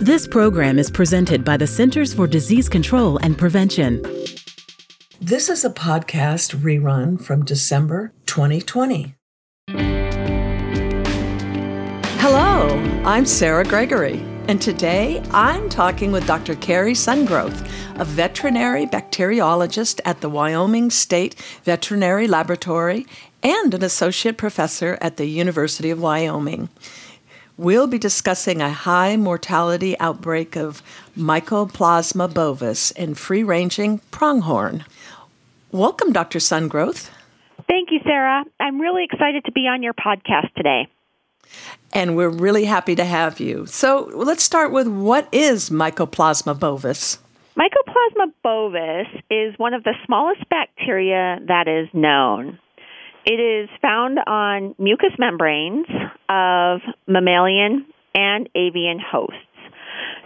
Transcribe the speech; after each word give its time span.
This 0.00 0.26
program 0.26 0.80
is 0.80 0.90
presented 0.90 1.44
by 1.44 1.56
the 1.56 1.68
Centers 1.68 2.12
for 2.12 2.26
Disease 2.26 2.68
Control 2.68 3.16
and 3.18 3.38
Prevention. 3.38 4.02
This 5.20 5.48
is 5.48 5.64
a 5.64 5.70
podcast 5.70 6.52
rerun 6.56 7.22
from 7.22 7.44
December 7.44 8.12
2020. 8.26 9.14
Hello, 12.18 12.68
I'm 13.04 13.24
Sarah 13.24 13.64
Gregory, 13.64 14.18
and 14.48 14.60
today 14.60 15.22
I'm 15.30 15.68
talking 15.68 16.10
with 16.10 16.26
Dr. 16.26 16.56
Kerry 16.56 16.94
Sondgeroth, 16.94 17.64
a 17.98 18.04
veterinary 18.04 18.86
bacteriologist 18.86 20.00
at 20.04 20.20
the 20.20 20.28
Wyoming 20.28 20.90
State 20.90 21.36
Veterinary 21.62 22.26
Laboratory 22.26 23.06
and 23.44 23.72
an 23.72 23.84
associate 23.84 24.38
professor 24.38 24.98
at 25.00 25.18
the 25.18 25.26
University 25.26 25.90
of 25.90 26.02
Wyoming. 26.02 26.68
We'll 27.56 27.86
be 27.86 27.98
discussing 27.98 28.60
a 28.60 28.70
high 28.70 29.16
mortality 29.16 29.96
outbreak 30.00 30.56
of 30.56 30.82
Mycoplasma 31.16 32.34
bovis 32.34 32.90
in 32.90 33.14
free 33.14 33.44
ranging 33.44 34.00
pronghorn. 34.10 34.84
Welcome, 35.70 36.12
Dr. 36.12 36.40
Sondgeroth. 36.40 37.10
Thank 37.68 37.92
you, 37.92 38.00
Sarah. 38.02 38.44
I'm 38.58 38.80
really 38.80 39.04
excited 39.04 39.44
to 39.44 39.52
be 39.52 39.68
on 39.68 39.84
your 39.84 39.94
podcast 39.94 40.52
today. 40.56 40.88
And 41.92 42.16
we're 42.16 42.28
really 42.28 42.64
happy 42.64 42.96
to 42.96 43.04
have 43.04 43.38
you. 43.38 43.66
So 43.66 44.10
let's 44.12 44.42
start 44.42 44.72
with 44.72 44.88
what 44.88 45.28
is 45.30 45.70
Mycoplasma 45.70 46.58
bovis? 46.58 47.18
Mycoplasma 47.56 48.32
bovis 48.42 49.06
is 49.30 49.54
one 49.58 49.74
of 49.74 49.84
the 49.84 49.94
smallest 50.06 50.48
bacteria 50.48 51.38
that 51.46 51.68
is 51.68 51.88
known. 51.92 52.58
It 53.26 53.40
is 53.40 53.70
found 53.80 54.18
on 54.26 54.74
mucous 54.78 55.12
membranes 55.18 55.86
of 56.28 56.80
mammalian 57.06 57.86
and 58.14 58.48
avian 58.54 58.98
hosts. 59.00 59.38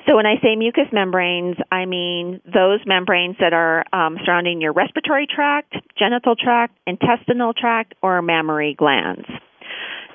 So 0.09 0.17
when 0.17 0.27
I 0.27 0.37
say 0.43 0.57
mucous 0.57 0.89
membranes, 0.91 1.57
I 1.71 1.85
mean 1.85 2.41
those 2.45 2.81
membranes 2.87 3.37
that 3.41 3.53
are 3.53 3.85
um, 3.93 4.17
surrounding 4.25 4.61
your 4.61 4.73
respiratory 4.73 5.27
tract, 5.33 5.75
genital 5.99 6.35
tract, 6.35 6.77
intestinal 6.87 7.53
tract, 7.53 7.95
or 8.03 8.23
mammary 8.23 8.75
glands. 8.75 9.27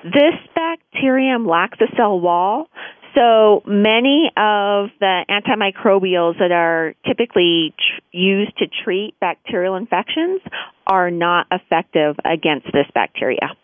This 0.02 0.34
bacterium 0.54 1.46
lacks 1.46 1.78
a 1.80 1.86
cell 1.96 2.18
wall, 2.20 2.66
so 3.14 3.62
many 3.66 4.30
of 4.36 4.90
the 5.00 5.24
antimicrobials 5.28 6.38
that 6.38 6.52
are 6.52 6.94
typically 7.06 7.74
tr- 7.76 8.02
used 8.12 8.56
to 8.58 8.66
treat 8.84 9.14
bacterial 9.20 9.76
infections 9.76 10.40
are 10.86 11.10
not 11.10 11.46
effective 11.50 12.16
against 12.24 12.66
this 12.72 12.86
bacteria. 12.94 13.54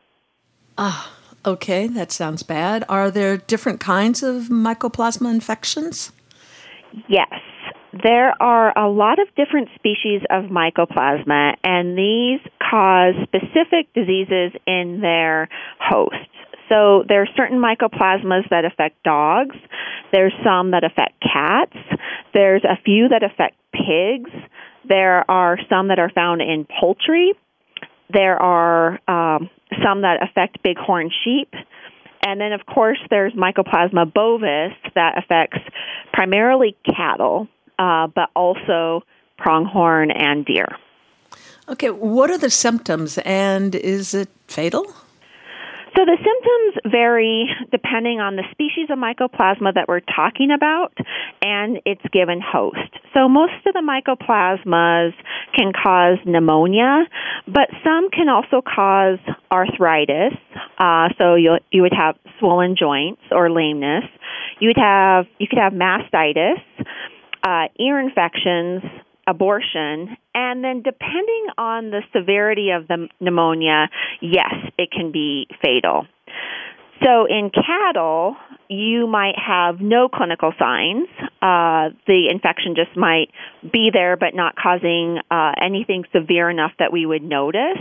Ah, 0.78 1.12
okay, 1.44 1.86
that 1.88 2.12
sounds 2.12 2.42
bad. 2.42 2.84
Are 2.88 3.10
there 3.10 3.36
different 3.36 3.80
kinds 3.80 4.22
of 4.22 4.44
mycoplasma 4.44 5.30
infections? 5.30 6.12
Yes. 7.08 7.32
There 8.04 8.40
are 8.40 8.72
a 8.78 8.88
lot 8.88 9.18
of 9.18 9.26
different 9.34 9.68
species 9.74 10.22
of 10.30 10.44
mycoplasma, 10.44 11.56
and 11.64 11.98
these 11.98 12.40
cause 12.70 13.14
specific 13.24 13.92
diseases 13.94 14.52
in 14.66 15.00
their 15.00 15.48
hosts. 15.80 16.16
So 16.70 17.04
there 17.08 17.22
are 17.22 17.28
certain 17.36 17.58
mycoplasmas 17.58 18.48
that 18.50 18.64
affect 18.64 19.02
dogs. 19.02 19.56
There's 20.12 20.32
some 20.44 20.70
that 20.70 20.84
affect 20.84 21.20
cats. 21.20 21.76
There's 22.32 22.62
a 22.64 22.80
few 22.84 23.08
that 23.08 23.22
affect 23.24 23.56
pigs. 23.72 24.30
There 24.88 25.28
are 25.30 25.58
some 25.68 25.88
that 25.88 25.98
are 25.98 26.10
found 26.10 26.40
in 26.40 26.66
poultry. 26.80 27.32
There 28.12 28.40
are 28.40 29.00
um, 29.08 29.50
some 29.84 30.02
that 30.02 30.22
affect 30.22 30.62
bighorn 30.62 31.10
sheep. 31.24 31.52
And 32.24 32.40
then, 32.40 32.52
of 32.52 32.66
course, 32.66 32.98
there's 33.08 33.32
Mycoplasma 33.32 34.12
bovis 34.12 34.76
that 34.94 35.18
affects 35.18 35.58
primarily 36.12 36.76
cattle, 36.84 37.48
uh, 37.78 38.08
but 38.08 38.28
also 38.36 39.02
pronghorn 39.38 40.10
and 40.10 40.44
deer. 40.44 40.68
Okay, 41.68 41.90
what 41.90 42.30
are 42.30 42.38
the 42.38 42.50
symptoms 42.50 43.18
and 43.24 43.74
is 43.74 44.12
it 44.12 44.28
fatal? 44.48 44.92
So 46.00 46.06
the 46.06 46.16
symptoms 46.16 46.92
vary 46.92 47.44
depending 47.70 48.20
on 48.20 48.36
the 48.36 48.44
species 48.52 48.88
of 48.88 48.96
mycoplasma 48.96 49.74
that 49.74 49.84
we're 49.86 50.00
talking 50.00 50.50
about 50.50 50.96
and 51.42 51.76
its 51.84 52.00
given 52.10 52.40
host. 52.40 52.88
So 53.12 53.28
most 53.28 53.52
of 53.66 53.74
the 53.74 53.84
mycoplasmas 53.84 55.12
can 55.54 55.72
cause 55.74 56.16
pneumonia, 56.24 57.04
but 57.44 57.68
some 57.84 58.08
can 58.08 58.30
also 58.30 58.62
cause 58.62 59.18
arthritis. 59.52 60.32
Uh, 60.78 61.10
so 61.18 61.34
you 61.34 61.58
you 61.70 61.82
would 61.82 61.92
have 61.92 62.16
swollen 62.38 62.76
joints 62.80 63.20
or 63.30 63.50
lameness. 63.50 64.08
You 64.58 64.68
would 64.68 64.82
have 64.82 65.26
you 65.38 65.48
could 65.48 65.58
have 65.58 65.74
mastitis, 65.74 66.64
uh, 67.44 67.68
ear 67.78 68.00
infections, 68.00 68.80
abortion, 69.30 70.16
and 70.34 70.64
then 70.64 70.82
depending 70.82 71.46
on 71.56 71.90
the 71.90 72.02
severity 72.12 72.70
of 72.70 72.88
the 72.88 73.08
pneumonia, 73.20 73.88
yes, 74.20 74.52
it 74.76 74.90
can 74.90 75.12
be 75.12 75.46
fatal. 75.62 76.06
So 77.02 77.26
in 77.26 77.50
cattle, 77.50 78.36
you 78.68 79.06
might 79.06 79.36
have 79.38 79.80
no 79.80 80.08
clinical 80.08 80.52
signs. 80.58 81.08
Uh, 81.40 81.96
the 82.06 82.28
infection 82.30 82.74
just 82.74 82.94
might 82.96 83.28
be 83.72 83.90
there, 83.92 84.16
but 84.16 84.34
not 84.34 84.54
causing 84.54 85.18
uh, 85.30 85.52
anything 85.62 86.04
severe 86.12 86.50
enough 86.50 86.72
that 86.78 86.92
we 86.92 87.06
would 87.06 87.22
notice. 87.22 87.80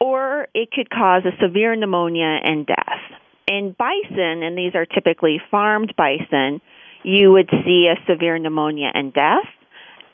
Or 0.00 0.48
it 0.54 0.70
could 0.70 0.90
cause 0.90 1.22
a 1.24 1.32
severe 1.42 1.74
pneumonia 1.74 2.38
and 2.44 2.66
death. 2.66 3.00
In 3.46 3.74
bison, 3.78 4.42
and 4.42 4.58
these 4.58 4.74
are 4.74 4.84
typically 4.84 5.40
farmed 5.50 5.94
bison, 5.96 6.60
you 7.02 7.32
would 7.32 7.48
see 7.64 7.88
a 7.88 7.96
severe 8.06 8.38
pneumonia 8.38 8.90
and 8.92 9.12
death. 9.12 9.48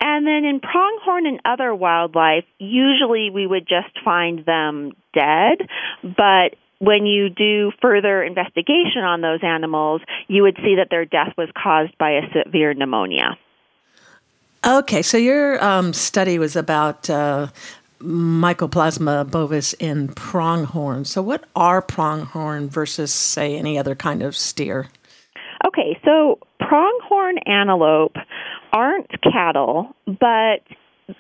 And 0.07 0.27
then 0.27 0.45
in 0.45 0.61
pronghorn 0.61 1.25
and 1.25 1.41
other 1.47 1.75
wildlife, 1.75 2.45
usually 2.59 3.31
we 3.31 3.47
would 3.47 3.67
just 3.67 3.99
find 4.05 4.45
them 4.45 4.93
dead, 5.15 5.67
but 6.03 6.57
when 6.79 7.07
you 7.07 7.31
do 7.31 7.73
further 7.81 8.23
investigation 8.23 9.03
on 9.03 9.23
those 9.23 9.41
animals, 9.43 10.03
you 10.29 10.43
would 10.43 10.57
see 10.57 10.75
that 10.77 10.89
their 10.91 11.07
death 11.07 11.33
was 11.39 11.49
caused 11.57 11.97
by 11.97 12.11
a 12.11 12.21
severe 12.35 12.75
pneumonia. 12.75 13.39
Okay, 14.67 15.01
so 15.01 15.17
your 15.17 15.63
um, 15.65 15.95
study 15.95 16.39
was 16.39 16.55
about 16.55 17.09
uh, 17.09 17.47
Mycoplasma 18.03 19.31
bovis 19.31 19.73
in 19.75 20.09
pronghorn. 20.09 21.07
So, 21.07 21.23
what 21.23 21.45
are 21.57 21.81
pronghorn 21.81 22.69
versus, 22.69 23.11
say, 23.11 23.57
any 23.57 23.79
other 23.79 23.95
kind 23.95 24.23
of 24.23 24.37
steer? 24.37 24.89
Okay, 25.67 25.99
so 26.05 26.39
pronghorn 26.61 27.39
antelope 27.47 28.17
aren't 28.75 29.11
cattle, 29.23 29.95
but 30.07 30.61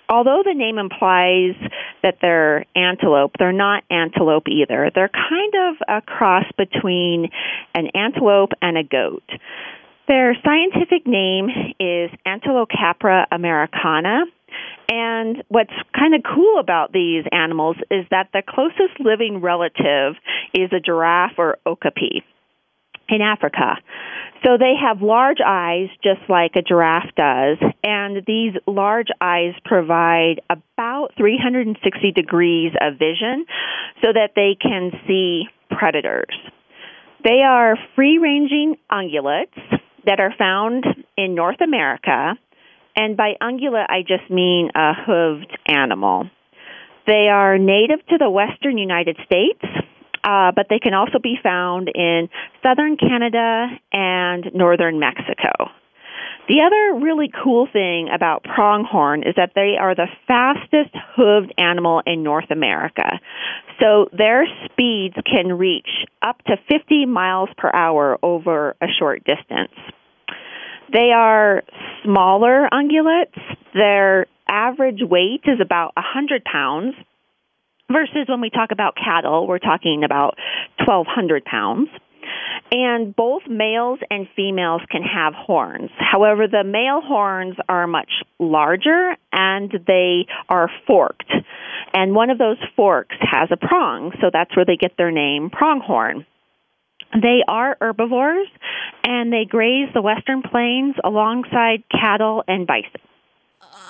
although 0.08 0.42
the 0.44 0.54
name 0.54 0.78
implies 0.78 1.54
that 2.02 2.16
they're 2.20 2.66
antelope, 2.74 3.32
they're 3.38 3.52
not 3.52 3.84
antelope 3.90 4.48
either. 4.48 4.90
They're 4.94 5.10
kind 5.10 5.54
of 5.70 5.76
a 5.88 6.00
cross 6.02 6.44
between 6.58 7.30
an 7.74 7.88
antelope 7.94 8.50
and 8.60 8.76
a 8.76 8.82
goat. 8.82 9.28
Their 10.08 10.36
scientific 10.44 11.06
name 11.06 11.48
is 11.80 12.10
Antilocapra 12.26 13.26
americana. 13.30 14.24
And 14.88 15.42
what's 15.48 15.72
kind 15.96 16.14
of 16.14 16.22
cool 16.22 16.60
about 16.60 16.92
these 16.92 17.24
animals 17.32 17.76
is 17.90 18.04
that 18.10 18.28
the 18.32 18.42
closest 18.46 19.00
living 19.00 19.40
relative 19.40 20.14
is 20.52 20.70
a 20.72 20.80
giraffe 20.80 21.38
or 21.38 21.56
okapi 21.64 22.22
in 23.08 23.22
Africa. 23.22 23.76
So 24.44 24.58
they 24.58 24.74
have 24.78 25.00
large 25.00 25.38
eyes 25.44 25.88
just 26.02 26.20
like 26.28 26.52
a 26.54 26.60
giraffe 26.60 27.14
does, 27.16 27.56
and 27.82 28.22
these 28.26 28.52
large 28.66 29.08
eyes 29.18 29.54
provide 29.64 30.42
about 30.50 31.12
360 31.16 32.12
degrees 32.12 32.72
of 32.78 32.98
vision 32.98 33.46
so 34.02 34.12
that 34.12 34.32
they 34.36 34.54
can 34.60 34.90
see 35.06 35.44
predators. 35.70 36.36
They 37.24 37.40
are 37.40 37.78
free 37.96 38.18
ranging 38.18 38.76
ungulates 38.92 39.80
that 40.04 40.20
are 40.20 40.34
found 40.36 40.84
in 41.16 41.34
North 41.34 41.62
America, 41.62 42.34
and 42.94 43.16
by 43.16 43.32
ungulate 43.40 43.86
I 43.88 44.02
just 44.02 44.30
mean 44.30 44.70
a 44.74 44.92
hooved 45.08 45.56
animal. 45.66 46.28
They 47.06 47.28
are 47.32 47.56
native 47.56 48.04
to 48.08 48.18
the 48.18 48.28
western 48.28 48.76
United 48.76 49.16
States 49.24 49.64
uh, 50.24 50.52
but 50.56 50.66
they 50.70 50.78
can 50.78 50.94
also 50.94 51.18
be 51.22 51.36
found 51.42 51.90
in 51.94 52.28
southern 52.62 52.96
Canada 52.96 53.68
and 53.92 54.50
northern 54.54 54.98
Mexico. 54.98 55.70
The 56.48 56.60
other 56.60 57.04
really 57.04 57.30
cool 57.42 57.66
thing 57.72 58.10
about 58.14 58.44
pronghorn 58.44 59.22
is 59.22 59.34
that 59.36 59.52
they 59.54 59.76
are 59.80 59.94
the 59.94 60.08
fastest 60.26 60.94
hooved 61.16 61.52
animal 61.56 62.02
in 62.06 62.22
North 62.22 62.50
America. 62.50 63.18
So 63.80 64.08
their 64.12 64.46
speeds 64.66 65.16
can 65.24 65.56
reach 65.56 65.88
up 66.20 66.42
to 66.44 66.56
50 66.70 67.06
miles 67.06 67.48
per 67.56 67.70
hour 67.72 68.18
over 68.22 68.76
a 68.82 68.86
short 68.98 69.24
distance. 69.24 69.72
They 70.92 71.12
are 71.14 71.62
smaller 72.04 72.68
ungulates. 72.70 73.40
Their 73.72 74.26
average 74.46 75.00
weight 75.00 75.42
is 75.44 75.60
about 75.62 75.92
100 75.96 76.44
pounds, 76.44 76.94
Versus 77.92 78.26
when 78.28 78.40
we 78.40 78.50
talk 78.50 78.70
about 78.72 78.94
cattle, 78.96 79.46
we're 79.46 79.58
talking 79.58 80.02
about 80.04 80.38
1,200 80.86 81.44
pounds. 81.44 81.88
And 82.72 83.14
both 83.14 83.42
males 83.48 83.98
and 84.10 84.26
females 84.34 84.80
can 84.90 85.02
have 85.02 85.34
horns. 85.34 85.90
However, 85.98 86.46
the 86.48 86.64
male 86.64 87.02
horns 87.02 87.56
are 87.68 87.86
much 87.86 88.10
larger 88.38 89.16
and 89.32 89.70
they 89.86 90.26
are 90.48 90.70
forked. 90.86 91.30
And 91.92 92.14
one 92.14 92.30
of 92.30 92.38
those 92.38 92.56
forks 92.74 93.16
has 93.20 93.50
a 93.52 93.56
prong, 93.56 94.12
so 94.20 94.30
that's 94.32 94.56
where 94.56 94.64
they 94.64 94.76
get 94.76 94.96
their 94.96 95.12
name 95.12 95.50
pronghorn. 95.50 96.26
They 97.12 97.44
are 97.46 97.76
herbivores 97.80 98.48
and 99.04 99.32
they 99.32 99.44
graze 99.48 99.88
the 99.94 100.02
western 100.02 100.42
plains 100.42 100.96
alongside 101.04 101.84
cattle 101.90 102.42
and 102.48 102.66
bison. 102.66 103.00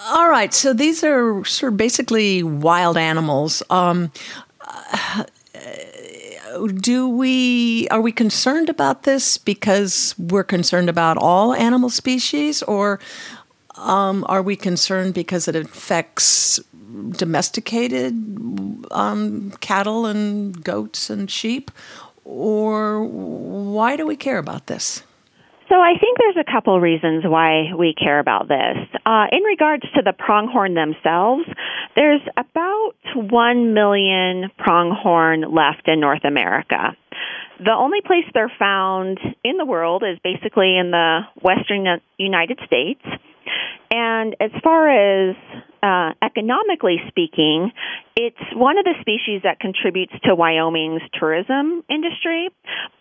All 0.06 0.28
right, 0.28 0.52
so 0.52 0.74
these 0.74 1.02
are 1.02 1.44
sort 1.44 1.72
of 1.72 1.76
basically 1.78 2.42
wild 2.42 2.98
animals. 2.98 3.62
Um, 3.70 4.12
uh, 4.60 5.24
do 6.74 7.08
we 7.08 7.88
are 7.88 8.00
we 8.00 8.12
concerned 8.12 8.68
about 8.68 9.04
this 9.04 9.38
because 9.38 10.14
we're 10.18 10.44
concerned 10.44 10.88
about 10.88 11.16
all 11.16 11.54
animal 11.54 11.88
species, 11.90 12.62
or 12.64 13.00
um, 13.76 14.24
are 14.28 14.42
we 14.42 14.56
concerned 14.56 15.14
because 15.14 15.48
it 15.48 15.56
affects 15.56 16.60
domesticated 17.10 18.14
um, 18.90 19.52
cattle 19.60 20.06
and 20.06 20.62
goats 20.62 21.10
and 21.10 21.30
sheep, 21.30 21.70
or 22.24 23.04
why 23.04 23.96
do 23.96 24.06
we 24.06 24.16
care 24.16 24.38
about 24.38 24.66
this? 24.66 25.02
So 25.74 25.80
I 25.80 25.98
think 25.98 26.18
there's 26.18 26.36
a 26.36 26.52
couple 26.52 26.80
reasons 26.80 27.24
why 27.26 27.74
we 27.76 27.94
care 27.98 28.20
about 28.20 28.46
this. 28.46 28.76
Uh, 29.04 29.26
in 29.32 29.42
regards 29.42 29.82
to 29.96 30.02
the 30.02 30.12
pronghorn 30.12 30.74
themselves, 30.74 31.42
there's 31.96 32.20
about 32.36 32.92
1 33.16 33.74
million 33.74 34.52
pronghorn 34.56 35.40
left 35.40 35.88
in 35.88 35.98
North 35.98 36.24
America. 36.24 36.96
The 37.58 37.72
only 37.72 38.02
place 38.02 38.22
they're 38.32 38.52
found 38.56 39.18
in 39.42 39.56
the 39.56 39.64
world 39.64 40.04
is 40.04 40.16
basically 40.22 40.78
in 40.78 40.92
the 40.92 41.22
western 41.42 41.86
United 42.18 42.60
States. 42.66 43.02
And 43.90 44.36
as 44.40 44.52
far 44.62 44.88
as 44.88 45.34
uh, 45.84 46.12
economically 46.22 46.96
speaking, 47.08 47.70
it's 48.16 48.40
one 48.54 48.78
of 48.78 48.84
the 48.84 48.94
species 49.02 49.42
that 49.44 49.60
contributes 49.60 50.14
to 50.24 50.34
Wyoming's 50.34 51.02
tourism 51.20 51.84
industry, 51.90 52.48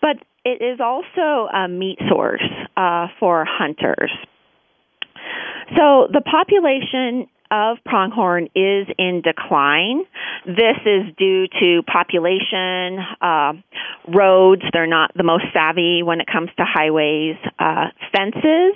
but 0.01 0.18
it 0.44 0.62
is 0.62 0.81
also 0.81 1.47
a 1.47 1.69
meat 1.69 1.97
source 2.09 2.44
uh, 2.75 3.07
for 3.19 3.45
hunters. 3.47 4.12
So 5.77 6.07
the 6.12 6.21
population 6.21 7.27
of 7.50 7.77
pronghorn 7.85 8.50
is 8.56 8.88
in 8.97 9.21
decline. 9.24 10.03
This 10.45 10.77
is 10.86 11.15
due 11.18 11.47
to 11.62 11.83
population, 11.83 13.00
uh, 13.21 13.53
roads, 14.13 14.63
they're 14.74 14.88
not 14.88 15.12
the 15.15 15.24
most 15.24 15.45
savvy 15.53 16.01
when 16.03 16.19
it 16.19 16.27
comes 16.27 16.50
to 16.57 16.65
highways, 16.65 17.38
uh, 17.59 17.88
fences. 18.12 18.75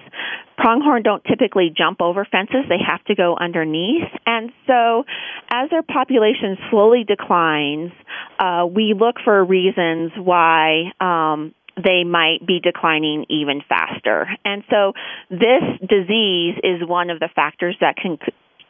Pronghorn 0.57 1.03
don't 1.03 1.23
typically 1.23 1.71
jump 1.75 2.01
over 2.01 2.25
fences, 2.25 2.65
they 2.67 2.79
have 2.85 3.03
to 3.05 3.15
go 3.15 3.37
underneath. 3.39 4.09
And 4.25 4.51
so, 4.65 5.03
as 5.51 5.69
their 5.69 5.83
population 5.83 6.57
slowly 6.69 7.03
declines, 7.03 7.91
uh, 8.39 8.65
we 8.65 8.95
look 8.97 9.17
for 9.23 9.43
reasons 9.45 10.11
why 10.17 10.91
um, 10.99 11.53
they 11.77 12.03
might 12.03 12.45
be 12.45 12.59
declining 12.59 13.25
even 13.29 13.61
faster. 13.67 14.27
And 14.43 14.63
so 14.69 14.93
this 15.29 15.63
disease 15.87 16.55
is 16.63 16.87
one 16.87 17.09
of 17.09 17.19
the 17.19 17.29
factors 17.35 17.77
that 17.81 17.95
can 17.97 18.17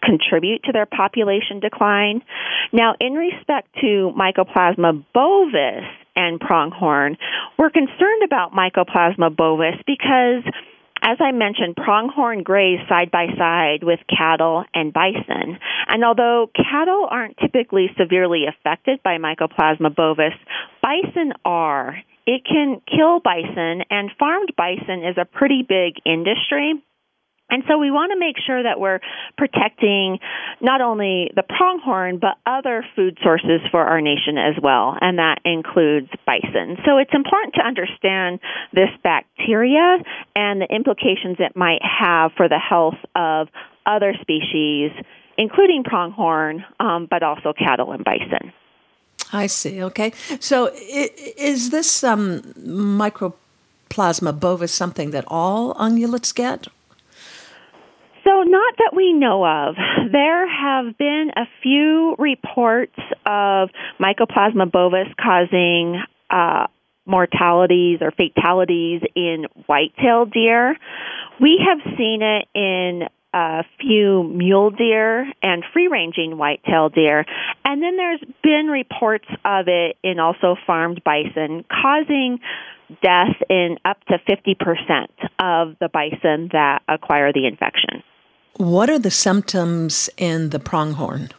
contribute 0.03 0.63
to 0.63 0.71
their 0.71 0.85
population 0.85 1.59
decline. 1.59 2.21
Now, 2.71 2.95
in 2.99 3.13
respect 3.13 3.69
to 3.81 4.11
Mycoplasma 4.15 5.05
bovis 5.13 5.85
and 6.15 6.39
pronghorn, 6.39 7.17
we're 7.57 7.69
concerned 7.69 8.23
about 8.25 8.51
Mycoplasma 8.53 9.35
bovis 9.35 9.75
because 9.85 10.43
as 11.01 11.17
I 11.19 11.31
mentioned, 11.31 11.75
pronghorn 11.75 12.43
graze 12.43 12.79
side 12.89 13.11
by 13.11 13.27
side 13.37 13.83
with 13.83 13.99
cattle 14.09 14.65
and 14.73 14.93
bison. 14.93 15.57
And 15.87 16.03
although 16.03 16.49
cattle 16.55 17.07
aren't 17.09 17.37
typically 17.37 17.89
severely 17.97 18.45
affected 18.47 19.01
by 19.03 19.17
Mycoplasma 19.17 19.95
bovis, 19.95 20.33
bison 20.81 21.33
are. 21.45 21.97
It 22.25 22.43
can 22.45 22.81
kill 22.85 23.21
bison, 23.21 23.83
and 23.89 24.11
farmed 24.19 24.51
bison 24.57 25.05
is 25.05 25.17
a 25.17 25.25
pretty 25.25 25.63
big 25.67 25.93
industry. 26.05 26.73
And 27.49 27.63
so 27.67 27.77
we 27.77 27.91
want 27.91 28.11
to 28.11 28.19
make 28.19 28.35
sure 28.45 28.61
that 28.61 28.79
we're 28.79 28.99
protecting 29.37 30.19
not 30.59 30.81
only 30.81 31.31
the 31.35 31.43
pronghorn, 31.43 32.19
but 32.19 32.35
other 32.45 32.85
food 32.95 33.17
sources 33.23 33.61
for 33.71 33.83
our 33.83 34.01
nation 34.01 34.37
as 34.37 34.55
well, 34.61 34.97
and 34.99 35.17
that 35.17 35.39
includes 35.45 36.09
bison. 36.25 36.77
So 36.85 36.97
it's 36.97 37.13
important 37.13 37.55
to 37.55 37.61
understand 37.61 38.39
this 38.73 38.89
bacteria 39.01 39.97
and 40.35 40.61
the 40.61 40.67
implications 40.69 41.37
it 41.39 41.55
might 41.55 41.81
have 41.81 42.31
for 42.35 42.49
the 42.49 42.59
health 42.59 42.99
of 43.15 43.47
other 43.85 44.13
species, 44.19 44.91
including 45.37 45.83
pronghorn, 45.83 46.65
um, 46.79 47.07
but 47.09 47.23
also 47.23 47.53
cattle 47.53 47.93
and 47.93 48.03
bison. 48.03 48.51
I 49.31 49.47
see. 49.47 49.81
Okay. 49.83 50.11
So 50.39 50.71
is 50.73 51.69
this 51.69 52.03
um, 52.03 52.41
mycoplasma 52.57 54.39
bovis 54.39 54.73
something 54.73 55.11
that 55.11 55.25
all 55.27 55.73
ungulates 55.75 56.33
get, 56.33 56.67
so, 58.37 58.43
not 58.43 58.75
that 58.77 58.91
we 58.95 59.13
know 59.13 59.45
of. 59.45 59.75
There 60.11 60.47
have 60.47 60.97
been 60.97 61.31
a 61.35 61.45
few 61.63 62.15
reports 62.19 62.97
of 63.25 63.69
Mycoplasma 63.99 64.71
bovis 64.71 65.07
causing 65.21 66.01
uh, 66.29 66.67
mortalities 67.05 67.99
or 68.01 68.11
fatalities 68.11 69.01
in 69.15 69.45
white-tailed 69.65 70.31
deer. 70.31 70.75
We 71.39 71.59
have 71.67 71.79
seen 71.97 72.21
it 72.21 72.47
in 72.53 73.07
a 73.33 73.63
few 73.79 74.23
mule 74.23 74.71
deer 74.71 75.31
and 75.41 75.63
free-ranging 75.73 76.37
white-tailed 76.37 76.93
deer, 76.93 77.25
and 77.65 77.81
then 77.81 77.97
there's 77.97 78.23
been 78.43 78.67
reports 78.67 79.27
of 79.45 79.67
it 79.67 79.97
in 80.03 80.19
also 80.19 80.55
farmed 80.65 81.01
bison, 81.03 81.65
causing 81.69 82.39
death 83.01 83.35
in 83.49 83.77
up 83.83 83.97
to 84.05 84.17
50% 84.29 85.07
of 85.39 85.75
the 85.79 85.89
bison 85.91 86.49
that 86.53 86.83
acquire 86.87 87.33
the 87.33 87.45
infection. 87.45 88.03
What 88.57 88.89
are 88.89 88.97
the 88.97 89.11
symptoms 89.11 90.09
in 90.17 90.49
the 90.49 90.59
pronghorn? 90.59 91.29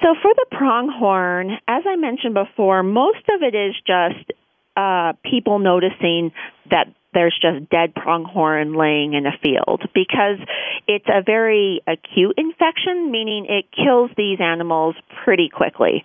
So, 0.00 0.14
for 0.22 0.32
the 0.34 0.46
pronghorn, 0.52 1.50
as 1.66 1.82
I 1.88 1.96
mentioned 1.96 2.34
before, 2.34 2.84
most 2.84 3.28
of 3.34 3.42
it 3.42 3.56
is 3.56 3.74
just 3.84 4.32
uh, 4.76 5.14
people 5.28 5.58
noticing 5.58 6.30
that 6.70 6.86
there's 7.14 7.36
just 7.40 7.68
dead 7.70 7.94
pronghorn 7.94 8.74
laying 8.74 9.14
in 9.14 9.26
a 9.26 9.32
field 9.42 9.82
because 9.94 10.38
it's 10.86 11.08
a 11.08 11.22
very 11.24 11.80
acute 11.86 12.34
infection, 12.36 13.10
meaning 13.10 13.46
it 13.48 13.64
kills 13.74 14.10
these 14.16 14.38
animals 14.40 14.94
pretty 15.24 15.48
quickly. 15.48 16.04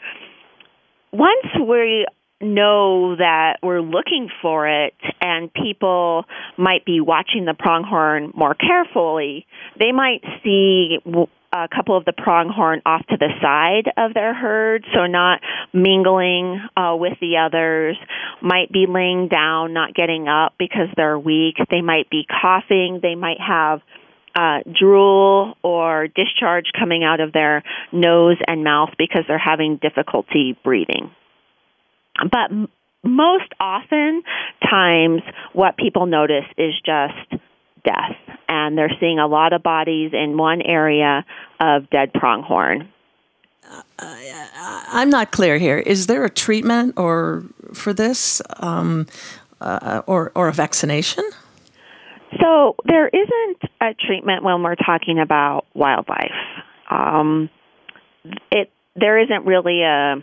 Once 1.11 1.45
we 1.59 2.07
know 2.41 3.15
that 3.15 3.57
we're 3.61 3.81
looking 3.81 4.29
for 4.41 4.67
it 4.67 4.93
and 5.21 5.53
people 5.53 6.25
might 6.57 6.85
be 6.85 6.99
watching 6.99 7.45
the 7.45 7.53
pronghorn 7.57 8.31
more 8.35 8.55
carefully, 8.55 9.45
they 9.79 9.91
might 9.91 10.21
see 10.43 10.97
a 11.53 11.67
couple 11.67 11.97
of 11.97 12.05
the 12.05 12.13
pronghorn 12.13 12.81
off 12.85 13.05
to 13.07 13.17
the 13.17 13.29
side 13.41 13.91
of 13.97 14.13
their 14.13 14.33
herd, 14.33 14.85
so 14.93 15.05
not 15.05 15.41
mingling 15.73 16.61
uh, 16.77 16.95
with 16.95 17.13
the 17.19 17.37
others, 17.37 17.97
might 18.41 18.71
be 18.71 18.85
laying 18.87 19.27
down, 19.27 19.73
not 19.73 19.93
getting 19.93 20.27
up 20.27 20.53
because 20.57 20.87
they're 20.95 21.19
weak. 21.19 21.55
They 21.69 21.81
might 21.81 22.09
be 22.09 22.25
coughing. 22.41 22.99
They 23.01 23.15
might 23.15 23.39
have 23.45 23.81
uh, 24.33 24.59
drool 24.79 25.57
or 25.61 26.07
discharge 26.07 26.71
coming 26.77 27.03
out 27.03 27.19
of 27.19 27.33
their 27.33 27.63
nose 27.91 28.37
and 28.47 28.63
mouth 28.63 28.91
because 28.97 29.23
they're 29.27 29.37
having 29.37 29.77
difficulty 29.77 30.57
breathing. 30.63 31.11
But 32.19 32.51
most 33.03 33.51
often 33.59 34.21
times 34.69 35.21
what 35.53 35.77
people 35.77 36.05
notice 36.05 36.45
is 36.57 36.73
just 36.85 37.41
death. 37.83 38.15
And 38.47 38.77
they're 38.77 38.95
seeing 38.99 39.19
a 39.19 39.27
lot 39.27 39.53
of 39.53 39.63
bodies 39.63 40.11
in 40.13 40.37
one 40.37 40.61
area 40.61 41.25
of 41.59 41.89
dead 41.89 42.13
pronghorn. 42.13 42.89
Uh, 43.97 44.15
i'm 44.89 45.09
not 45.09 45.31
clear 45.31 45.57
here. 45.57 45.77
Is 45.77 46.07
there 46.07 46.25
a 46.25 46.29
treatment 46.29 46.95
or 46.97 47.43
for 47.73 47.93
this 47.93 48.41
um, 48.57 49.07
uh, 49.61 50.01
or, 50.07 50.31
or 50.35 50.49
a 50.49 50.53
vaccination? 50.53 51.23
So 52.39 52.75
there 52.85 53.07
isn't 53.07 53.71
a 53.81 53.93
treatment 54.05 54.43
when 54.43 54.63
we're 54.63 54.75
talking 54.75 55.19
about 55.19 55.65
wildlife. 55.73 56.31
Um, 56.89 57.49
it 58.51 58.71
there 58.95 59.19
isn't 59.19 59.45
really 59.45 59.83
a 59.83 60.15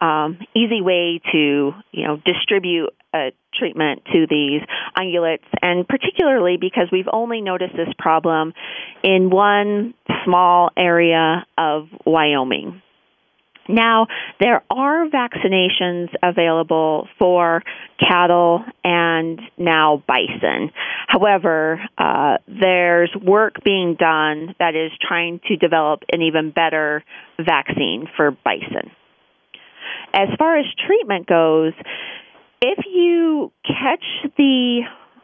um, 0.00 0.38
easy 0.54 0.80
way 0.82 1.20
to 1.32 1.72
you 1.92 2.06
know 2.06 2.20
distribute 2.24 2.90
a 3.14 3.32
treatment 3.54 4.02
to 4.12 4.26
these 4.28 4.60
ungulates, 4.96 5.46
and 5.62 5.86
particularly 5.88 6.56
because 6.60 6.88
we've 6.92 7.08
only 7.12 7.40
noticed 7.40 7.74
this 7.76 7.92
problem 7.98 8.52
in 9.02 9.30
one 9.30 9.94
small 10.24 10.70
area 10.76 11.46
of 11.56 11.88
Wyoming. 12.04 12.82
Now, 13.68 14.06
there 14.40 14.62
are 14.70 15.06
vaccinations 15.08 16.08
available 16.22 17.08
for 17.18 17.62
cattle 17.98 18.64
and 18.84 19.40
now 19.58 20.02
bison. 20.06 20.70
However, 21.08 21.80
uh, 21.98 22.38
there's 22.46 23.10
work 23.20 23.64
being 23.64 23.96
done 23.98 24.54
that 24.58 24.76
is 24.76 24.92
trying 25.00 25.40
to 25.48 25.56
develop 25.56 26.02
an 26.12 26.22
even 26.22 26.50
better 26.50 27.02
vaccine 27.44 28.08
for 28.16 28.30
bison. 28.30 28.92
As 30.16 30.28
far 30.38 30.56
as 30.56 30.64
treatment 30.86 31.26
goes, 31.26 31.74
if 32.62 32.78
you 32.86 33.52
catch 33.66 34.32
the 34.38 34.80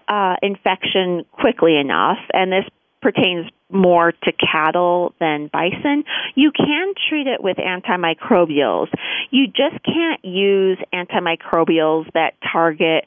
uh, 0.06 0.36
infection 0.42 1.24
quickly 1.32 1.78
enough, 1.78 2.18
and 2.34 2.52
this 2.52 2.64
pertains 3.00 3.50
more 3.70 4.12
to 4.12 4.32
cattle 4.32 5.14
than 5.18 5.48
bison, 5.50 6.04
you 6.34 6.52
can 6.54 6.92
treat 7.08 7.26
it 7.26 7.42
with 7.42 7.56
antimicrobials. 7.56 8.88
You 9.30 9.46
just 9.46 9.82
can't 9.82 10.22
use 10.22 10.78
antimicrobials 10.92 12.12
that 12.12 12.34
target 12.52 13.06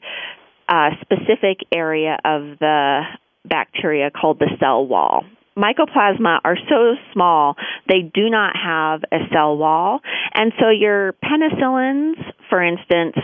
a 0.68 0.88
specific 1.02 1.60
area 1.72 2.18
of 2.24 2.58
the 2.58 3.02
bacteria 3.44 4.10
called 4.10 4.40
the 4.40 4.50
cell 4.58 4.84
wall 4.84 5.24
mycoplasma 5.56 6.40
are 6.44 6.56
so 6.68 6.94
small, 7.12 7.56
they 7.88 8.02
do 8.02 8.28
not 8.30 8.54
have 8.56 9.02
a 9.10 9.26
cell 9.32 9.56
wall. 9.56 10.00
And 10.36 10.52
so 10.60 10.68
your 10.68 11.14
penicillins, 11.24 12.16
for 12.50 12.62
instance, 12.62 13.16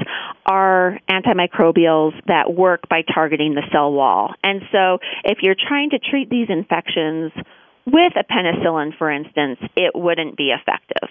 are 0.46 0.98
antimicrobials 1.10 2.12
that 2.26 2.52
work 2.52 2.88
by 2.88 3.02
targeting 3.02 3.54
the 3.54 3.62
cell 3.70 3.92
wall. 3.92 4.32
And 4.42 4.62
so 4.72 4.98
if 5.24 5.38
you're 5.42 5.54
trying 5.54 5.90
to 5.90 5.98
treat 5.98 6.30
these 6.30 6.48
infections 6.48 7.32
with 7.86 8.12
a 8.16 8.24
penicillin, 8.24 8.96
for 8.96 9.10
instance, 9.10 9.58
it 9.76 9.92
wouldn't 9.94 10.38
be 10.38 10.52
effective. 10.52 11.10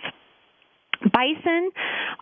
Bison 1.01 1.71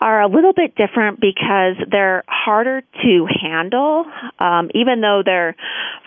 are 0.01 0.21
a 0.21 0.27
little 0.27 0.53
bit 0.53 0.75
different 0.75 1.19
because 1.19 1.75
they're 1.91 2.24
harder 2.27 2.81
to 3.01 3.27
handle. 3.41 4.05
Um, 4.39 4.69
even 4.74 5.01
though 5.01 5.21
they're 5.25 5.55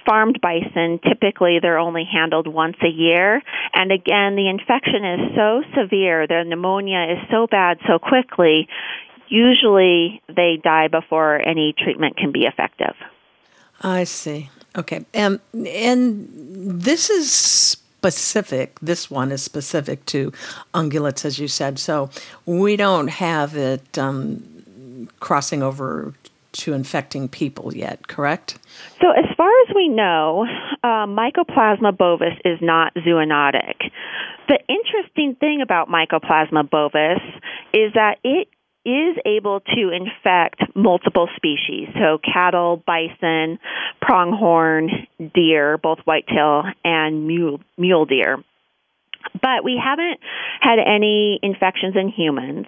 farmed 0.07 0.41
bison, 0.41 0.99
typically 1.07 1.59
they're 1.61 1.79
only 1.79 2.05
handled 2.11 2.47
once 2.47 2.77
a 2.83 2.89
year. 2.89 3.43
And 3.75 3.93
again, 3.93 4.37
the 4.37 4.49
infection 4.49 5.05
is 5.05 5.37
so 5.37 5.63
severe, 5.77 6.27
their 6.27 6.45
pneumonia 6.45 7.13
is 7.13 7.19
so 7.31 7.47
bad 7.47 7.79
so 7.87 7.99
quickly, 7.99 8.69
usually 9.29 10.23
they 10.29 10.59
die 10.63 10.89
before 10.89 11.41
any 11.47 11.75
treatment 11.77 12.17
can 12.17 12.33
be 12.33 12.45
effective. 12.45 12.95
I 13.81 14.05
see. 14.05 14.51
Okay. 14.77 15.05
Um, 15.15 15.41
and 15.53 16.29
this 16.83 17.11
is 17.11 17.77
specific. 18.03 18.81
This 18.81 19.09
one 19.09 19.31
is 19.31 19.45
specific 19.45 20.05
to 20.07 20.33
ungulates, 20.75 21.25
as 21.25 21.39
you 21.39 21.47
said. 21.47 21.79
So 21.79 22.11
we 22.47 22.75
don't 22.75 23.07
have 23.07 23.57
it 23.57 23.97
um, 23.97 25.09
crossing 25.21 25.63
over 25.63 26.13
to 26.53 26.73
infecting 26.73 27.29
people 27.29 27.73
yet, 27.75 28.09
correct? 28.09 28.59
So, 29.01 29.11
as 29.13 29.25
far 29.37 29.49
as 29.69 29.75
we 29.75 29.89
know, 29.89 30.47
uh, 30.83 31.07
Mycoplasma 31.07 31.97
bovis 31.97 32.35
is 32.45 32.59
not 32.61 32.93
zoonotic. 32.95 33.77
The 34.49 34.59
interesting 34.69 35.37
thing 35.37 35.61
about 35.63 35.89
Mycoplasma 35.89 36.69
bovis 36.69 37.23
is 37.73 37.93
that 37.95 38.19
it 38.25 38.49
is 38.85 39.17
able 39.25 39.61
to 39.61 39.91
infect 39.91 40.63
multiple 40.75 41.29
species, 41.37 41.89
so 41.95 42.19
cattle, 42.19 42.83
bison, 42.85 43.59
pronghorn, 44.01 45.07
deer, 45.35 45.79
both 45.79 45.99
whitetail 46.05 46.65
and 46.85 47.27
mule, 47.27 47.61
mule 47.79 48.07
deer. 48.07 48.43
But 49.41 49.63
we 49.65 49.81
haven't 49.83 50.19
had 50.61 50.79
any 50.79 51.39
infections 51.43 51.95
in 51.97 52.09
humans, 52.09 52.67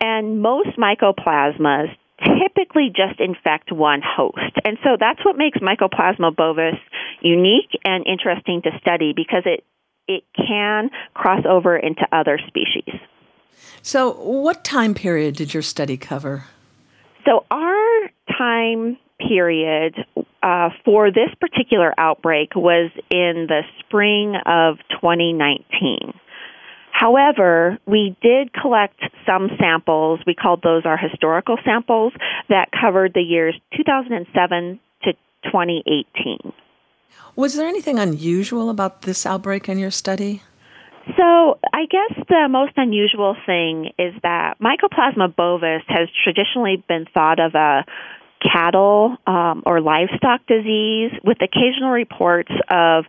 and 0.00 0.42
most 0.42 0.76
mycoplasmas 0.78 1.88
typically 2.22 2.92
just 2.94 3.20
infect 3.20 3.72
one 3.72 4.00
host. 4.04 4.54
And 4.64 4.78
so 4.84 4.96
that's 4.98 5.24
what 5.24 5.36
makes 5.36 5.58
Mycoplasma 5.58 6.36
bovis 6.36 6.78
unique 7.20 7.70
and 7.84 8.06
interesting 8.06 8.62
to 8.62 8.70
study 8.80 9.12
because 9.14 9.42
it 9.46 9.64
it 10.06 10.22
can 10.36 10.90
cross 11.14 11.44
over 11.48 11.76
into 11.76 12.06
other 12.12 12.38
species. 12.46 13.00
So, 13.82 14.12
what 14.12 14.64
time 14.64 14.94
period 14.94 15.36
did 15.36 15.54
your 15.54 15.62
study 15.62 15.96
cover? 15.96 16.44
So, 17.24 17.44
our 17.50 18.10
time 18.36 18.98
period 19.18 19.94
uh, 20.42 20.70
for 20.84 21.10
this 21.10 21.30
particular 21.40 21.94
outbreak 21.98 22.54
was 22.54 22.90
in 23.10 23.46
the 23.48 23.62
spring 23.80 24.34
of 24.46 24.76
2019. 25.00 26.12
However, 26.92 27.78
we 27.86 28.16
did 28.22 28.52
collect 28.52 29.00
some 29.26 29.50
samples. 29.58 30.20
We 30.26 30.34
called 30.34 30.62
those 30.62 30.86
our 30.86 30.96
historical 30.96 31.56
samples 31.64 32.12
that 32.48 32.68
covered 32.70 33.14
the 33.14 33.20
years 33.20 33.58
2007 33.76 34.78
to 35.02 35.12
2018. 35.44 36.52
Was 37.36 37.56
there 37.56 37.66
anything 37.66 37.98
unusual 37.98 38.70
about 38.70 39.02
this 39.02 39.26
outbreak 39.26 39.68
in 39.68 39.76
your 39.78 39.90
study? 39.90 40.42
So, 41.16 41.58
I 41.74 41.86
guess 41.86 42.24
the 42.28 42.46
most 42.48 42.74
unusual 42.76 43.34
thing 43.46 43.90
is 43.98 44.14
that 44.22 44.60
Mycoplasma 44.60 45.34
bovis 45.34 45.82
has 45.88 46.08
traditionally 46.22 46.76
been 46.86 47.04
thought 47.12 47.40
of 47.40 47.56
a 47.56 47.84
cattle 48.40 49.16
um, 49.26 49.64
or 49.66 49.80
livestock 49.80 50.46
disease, 50.46 51.10
with 51.24 51.38
occasional 51.42 51.90
reports 51.90 52.52
of 52.70 53.06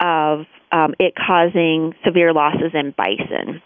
of 0.00 0.46
um, 0.72 0.94
it 0.98 1.14
causing 1.14 1.94
severe 2.04 2.32
losses 2.32 2.72
in 2.74 2.94
bison. 2.96 3.62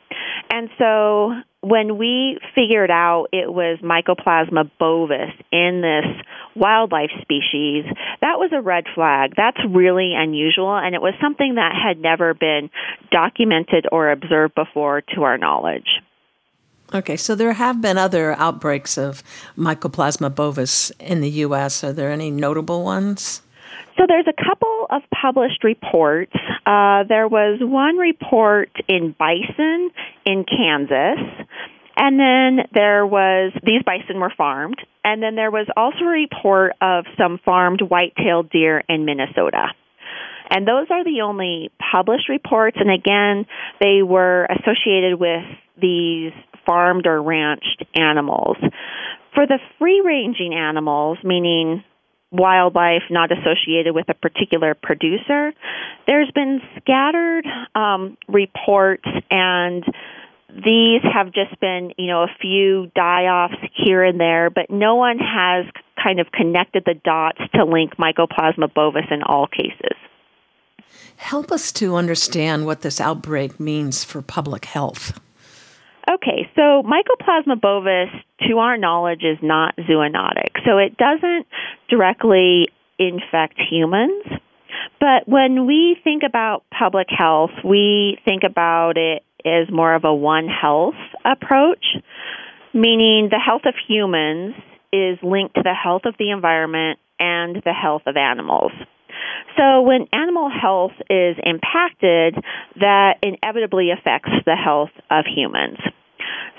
And 0.51 0.69
so 0.79 1.33
when 1.61 1.99
we 1.99 2.39
figured 2.55 2.91
out 2.91 3.27
it 3.33 3.53
was 3.53 3.79
Mycoplasma 3.83 4.71
bovis 4.79 5.33
in 5.51 5.83
this 5.83 6.25
wildlife 6.55 7.11
species, 7.23 7.85
that 8.21 8.39
was 8.39 8.51
a 8.53 8.61
red 8.61 8.85
flag. 8.95 9.35
That's 9.37 9.59
really 9.69 10.13
unusual, 10.15 10.77
and 10.77 10.95
it 10.95 11.03
was 11.03 11.15
something 11.21 11.57
that 11.57 11.73
had 11.75 11.99
never 11.99 12.35
been 12.35 12.71
documented 13.11 13.87
or 13.91 14.11
observed 14.11 14.55
before 14.55 15.01
to 15.15 15.23
our 15.23 15.39
knowledge. 15.39 15.89
Okay, 16.95 17.17
so 17.17 17.35
there 17.35 17.55
have 17.55 17.83
been 17.83 17.99
other 17.99 18.35
outbreaks 18.35 18.97
of 18.97 19.25
Mycoplasma 19.59 20.33
bovis 20.33 20.91
in 21.01 21.21
the 21.21 21.31
U.S. 21.31 21.83
Are 21.83 21.93
there 21.93 22.13
any 22.13 22.31
notable 22.31 22.85
ones? 22.85 23.43
So 23.97 24.05
there's 24.07 24.27
a 24.29 24.45
couple 24.45 24.87
of 24.91 25.03
published 25.11 25.65
reports. 25.65 26.33
Uh, 26.67 27.05
there 27.09 27.29
was 27.29 27.59
one 27.63 27.97
report 27.97 28.71
in 28.89 29.15
bison 29.19 29.91
in 30.27 30.45
Kansas, 30.45 31.47
and 31.97 32.21
then 32.21 32.67
there 32.75 33.07
was 33.07 33.53
these 33.65 33.83
bison 33.85 34.21
were 34.21 34.33
farmed, 34.37 34.77
and 35.03 35.23
then 35.23 35.35
there 35.35 35.51
was 35.51 35.67
also 35.77 36.05
a 36.05 36.09
report 36.09 36.73
of 36.83 37.07
some 37.17 37.41
farmed 37.43 37.81
white-tailed 37.81 38.51
deer 38.51 38.83
in 38.87 39.07
Minnesota. 39.07 39.69
And 40.51 40.69
those 40.69 40.87
are 40.91 41.03
the 41.03 41.23
only 41.23 41.71
published 41.91 42.29
reports, 42.29 42.77
and 42.79 42.91
again, 42.91 43.47
they 43.81 44.03
were 44.03 44.45
associated 44.45 45.19
with 45.19 45.43
these 45.81 46.33
farmed 46.67 47.07
or 47.07 47.23
ranched 47.23 47.85
animals. 47.95 48.57
For 49.35 49.47
the 49.47 49.59
free 49.79 50.03
ranging 50.05 50.55
animals, 50.55 51.19
meaning 51.25 51.83
wildlife 52.37 53.03
not 53.11 53.31
associated 53.33 53.95
with 53.95 54.09
a 54.09 54.15
particular 54.15 54.75
producer. 54.75 55.53
There's 56.07 56.31
been 56.33 56.61
scattered 56.81 57.47
um, 57.75 58.17
reports, 58.29 59.09
and 59.31 59.85
these 60.49 61.03
have 61.03 61.33
just 61.33 61.59
been, 61.61 61.93
you 61.99 62.07
know, 62.07 62.23
a 62.23 62.31
few 62.41 62.91
die 62.95 63.25
offs 63.25 63.61
here 63.75 64.03
and 64.03 64.19
there, 64.19 64.51
but 64.51 64.71
no 64.71 64.95
one 64.95 65.19
has 65.19 65.67
kind 66.03 66.21
of 66.21 66.31
connected 66.33 66.85
the 66.87 66.95
dots 66.95 67.41
to 67.55 67.65
link 67.65 67.97
Mycoplasma 67.97 68.73
bovis 68.73 69.07
in 69.11 69.23
all 69.23 69.47
cases. 69.47 69.97
Help 71.17 71.51
us 71.51 71.73
to 71.73 71.97
understand 71.97 72.67
what 72.67 72.83
this 72.83 73.01
outbreak 73.01 73.59
means 73.59 74.05
for 74.05 74.23
public 74.23 74.67
health. 74.67 75.19
Okay, 76.09 76.49
so 76.55 76.85
Mycoplasma 76.85 77.61
bovis, 77.61 78.11
to 78.49 78.59
our 78.59 78.77
knowledge, 78.77 79.23
is 79.23 79.39
not 79.43 79.75
zoonotic. 79.77 80.65
So 80.65 80.79
it 80.79 80.97
doesn't 80.97 81.47
directly 81.91 82.69
infect 82.99 83.61
humans. 83.71 84.25
But 85.01 85.27
when 85.27 85.67
we 85.67 85.97
think 86.05 86.23
about 86.27 86.63
public 86.71 87.09
health, 87.11 87.51
we 87.65 88.19
think 88.25 88.43
about 88.45 88.97
it 88.97 89.25
as 89.45 89.71
more 89.71 89.95
of 89.95 90.05
a 90.05 90.15
one 90.15 90.49
health 90.49 90.95
approach, 91.25 91.85
meaning 92.73 93.29
the 93.31 93.39
health 93.39 93.63
of 93.65 93.75
humans 93.89 94.55
is 94.93 95.19
linked 95.23 95.57
to 95.57 95.63
the 95.63 95.75
health 95.75 96.03
of 96.05 96.15
the 96.19 96.31
environment 96.31 96.99
and 97.19 97.63
the 97.65 97.73
health 97.73 98.03
of 98.07 98.17
animals. 98.17 98.73
So 99.57 99.83
when 99.83 100.07
animal 100.13 100.51
health 100.51 100.93
is 101.09 101.37
impacted, 101.43 102.37
that 102.81 103.19
inevitably 103.23 103.91
affects 103.91 104.31
the 104.45 104.57
health 104.57 104.91
of 105.11 105.25
humans. 105.25 105.79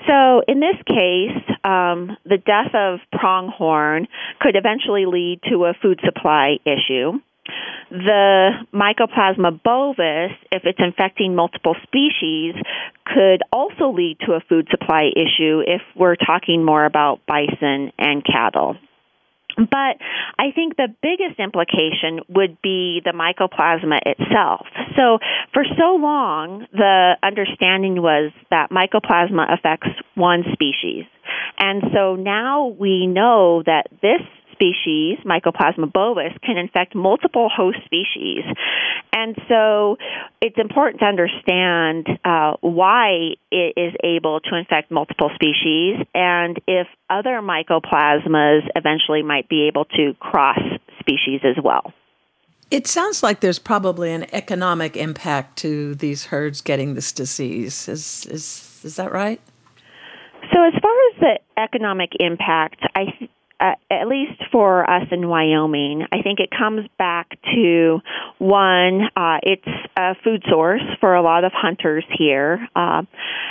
So 0.06 0.42
in 0.48 0.60
this 0.60 0.76
case, 0.86 1.56
um, 1.64 2.16
the 2.24 2.38
death 2.38 2.74
of 2.74 3.00
pronghorn 3.12 4.08
could 4.40 4.56
eventually 4.56 5.06
lead 5.06 5.40
to 5.50 5.66
a 5.66 5.74
food 5.80 6.00
supply 6.04 6.58
issue. 6.64 7.20
the 7.90 8.50
Mycoplasma 8.74 9.62
bovis, 9.62 10.32
if 10.52 10.62
it's 10.64 10.78
infecting 10.78 11.34
multiple 11.34 11.74
species, 11.82 12.54
could 13.04 13.42
also 13.52 13.90
lead 13.90 14.18
to 14.26 14.32
a 14.32 14.40
food 14.48 14.68
supply 14.70 15.10
issue 15.16 15.62
if 15.66 15.80
we're 15.96 16.16
talking 16.16 16.64
more 16.64 16.84
about 16.84 17.20
bison 17.26 17.92
and 17.98 18.24
cattle. 18.24 18.76
But 19.58 19.98
I 20.38 20.52
think 20.54 20.76
the 20.76 20.88
biggest 21.02 21.40
implication 21.40 22.20
would 22.28 22.62
be 22.62 23.02
the 23.04 23.10
mycoplasma 23.10 23.98
itself. 24.06 24.66
So, 24.96 25.18
for 25.52 25.64
so 25.76 25.96
long, 25.96 26.66
the 26.72 27.14
understanding 27.22 28.00
was 28.00 28.30
that 28.50 28.70
mycoplasma 28.70 29.52
affects 29.52 29.88
one 30.14 30.44
species. 30.52 31.04
And 31.58 31.82
so 31.92 32.14
now 32.14 32.68
we 32.68 33.06
know 33.06 33.62
that 33.66 33.88
this 34.00 34.22
species, 34.58 35.18
Mycoplasma 35.24 35.92
bovis, 35.92 36.32
can 36.42 36.56
infect 36.56 36.94
multiple 36.94 37.48
host 37.54 37.78
species. 37.84 38.42
And 39.12 39.36
so 39.48 39.96
it's 40.40 40.58
important 40.58 41.00
to 41.00 41.06
understand 41.06 42.08
uh, 42.24 42.54
why 42.60 43.34
it 43.50 43.74
is 43.76 43.94
able 44.02 44.40
to 44.40 44.56
infect 44.56 44.90
multiple 44.90 45.30
species 45.34 46.04
and 46.14 46.60
if 46.66 46.86
other 47.08 47.40
mycoplasmas 47.40 48.60
eventually 48.74 49.22
might 49.22 49.48
be 49.48 49.68
able 49.68 49.84
to 49.84 50.14
cross 50.20 50.58
species 51.00 51.40
as 51.44 51.62
well. 51.62 51.92
It 52.70 52.86
sounds 52.86 53.22
like 53.22 53.40
there's 53.40 53.58
probably 53.58 54.12
an 54.12 54.26
economic 54.34 54.96
impact 54.96 55.56
to 55.60 55.94
these 55.94 56.26
herds 56.26 56.60
getting 56.60 56.94
this 56.94 57.12
disease. 57.12 57.88
Is 57.88 58.26
is 58.26 58.82
is 58.84 58.96
that 58.96 59.10
right? 59.10 59.40
So, 60.52 60.62
as 60.62 60.74
far 60.82 60.92
as 61.10 61.20
the 61.20 61.38
economic 61.56 62.10
impact, 62.20 62.82
I 62.94 63.06
uh, 63.60 63.72
at 63.90 64.06
least 64.06 64.40
for 64.52 64.88
us 64.88 65.08
in 65.10 65.28
Wyoming, 65.28 66.06
I 66.12 66.22
think 66.22 66.38
it 66.38 66.50
comes 66.50 66.88
back 66.96 67.38
to 67.54 68.00
one, 68.38 69.08
uh, 69.16 69.38
it's 69.42 69.66
a 69.96 70.14
food 70.22 70.44
source 70.48 70.82
for 71.00 71.14
a 71.14 71.22
lot 71.22 71.44
of 71.44 71.52
hunters 71.52 72.04
here, 72.16 72.68
uh, 72.76 73.02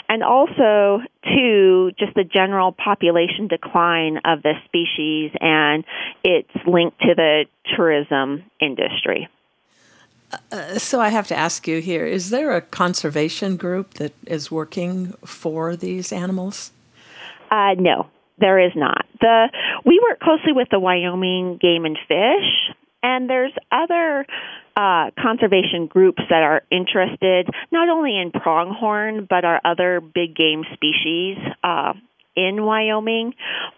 and 0.08 0.24
also 0.24 1.02
two, 1.26 1.92
just 2.00 2.14
the 2.16 2.24
general 2.24 2.72
population 2.72 3.48
decline 3.48 4.20
of 4.24 4.44
this 4.44 4.56
species 4.66 5.32
and 5.42 5.84
its 6.24 6.50
link 6.66 6.98
to 7.00 7.14
the 7.14 7.46
tourism 7.76 8.44
industry. 8.62 9.28
Uh, 10.52 10.78
so 10.78 11.02
I 11.02 11.10
have 11.10 11.28
to 11.28 11.36
ask 11.36 11.68
you 11.68 11.80
here: 11.80 12.06
Is 12.06 12.30
there 12.30 12.56
a 12.56 12.62
conservation 12.62 13.56
group 13.58 13.96
that 13.96 14.14
is 14.26 14.52
working 14.52 15.14
for 15.26 15.76
these 15.76 16.12
animals? 16.12 16.72
Uh, 17.50 17.76
no, 17.78 18.08
there 18.40 18.60
is 18.60 18.72
not. 18.76 19.06
The 19.20 19.50
we 19.86 20.02
work 20.08 20.20
closely 20.20 20.54
with 20.54 20.68
the 20.70 20.80
Wyoming 20.80 21.58
Game 21.62 21.86
and 21.86 21.98
Fish, 22.08 22.76
and 23.04 23.30
there's 23.30 23.54
other 23.72 24.26
uh, 24.76 25.12
conservation 25.20 25.88
groups 25.88 26.22
that 26.30 26.44
are 26.44 26.62
interested 26.72 27.50
not 27.72 27.90
only 27.90 28.18
in 28.18 28.32
pronghorn 28.32 29.26
but 29.30 29.44
our 29.44 29.60
other 29.66 30.00
big 30.02 30.36
game 30.36 30.64
species 30.74 31.38
uh, 31.64 31.94
in 32.38 32.64
Wyoming. 32.64 33.34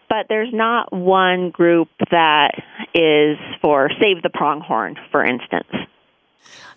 But 0.09 0.25
there's 0.27 0.53
not 0.53 0.91
one 0.91 1.49
group 1.49 1.87
that 2.11 2.51
is 2.93 3.37
for 3.61 3.89
save 3.99 4.21
the 4.21 4.29
pronghorn, 4.29 4.97
for 5.11 5.23
instance. 5.23 5.69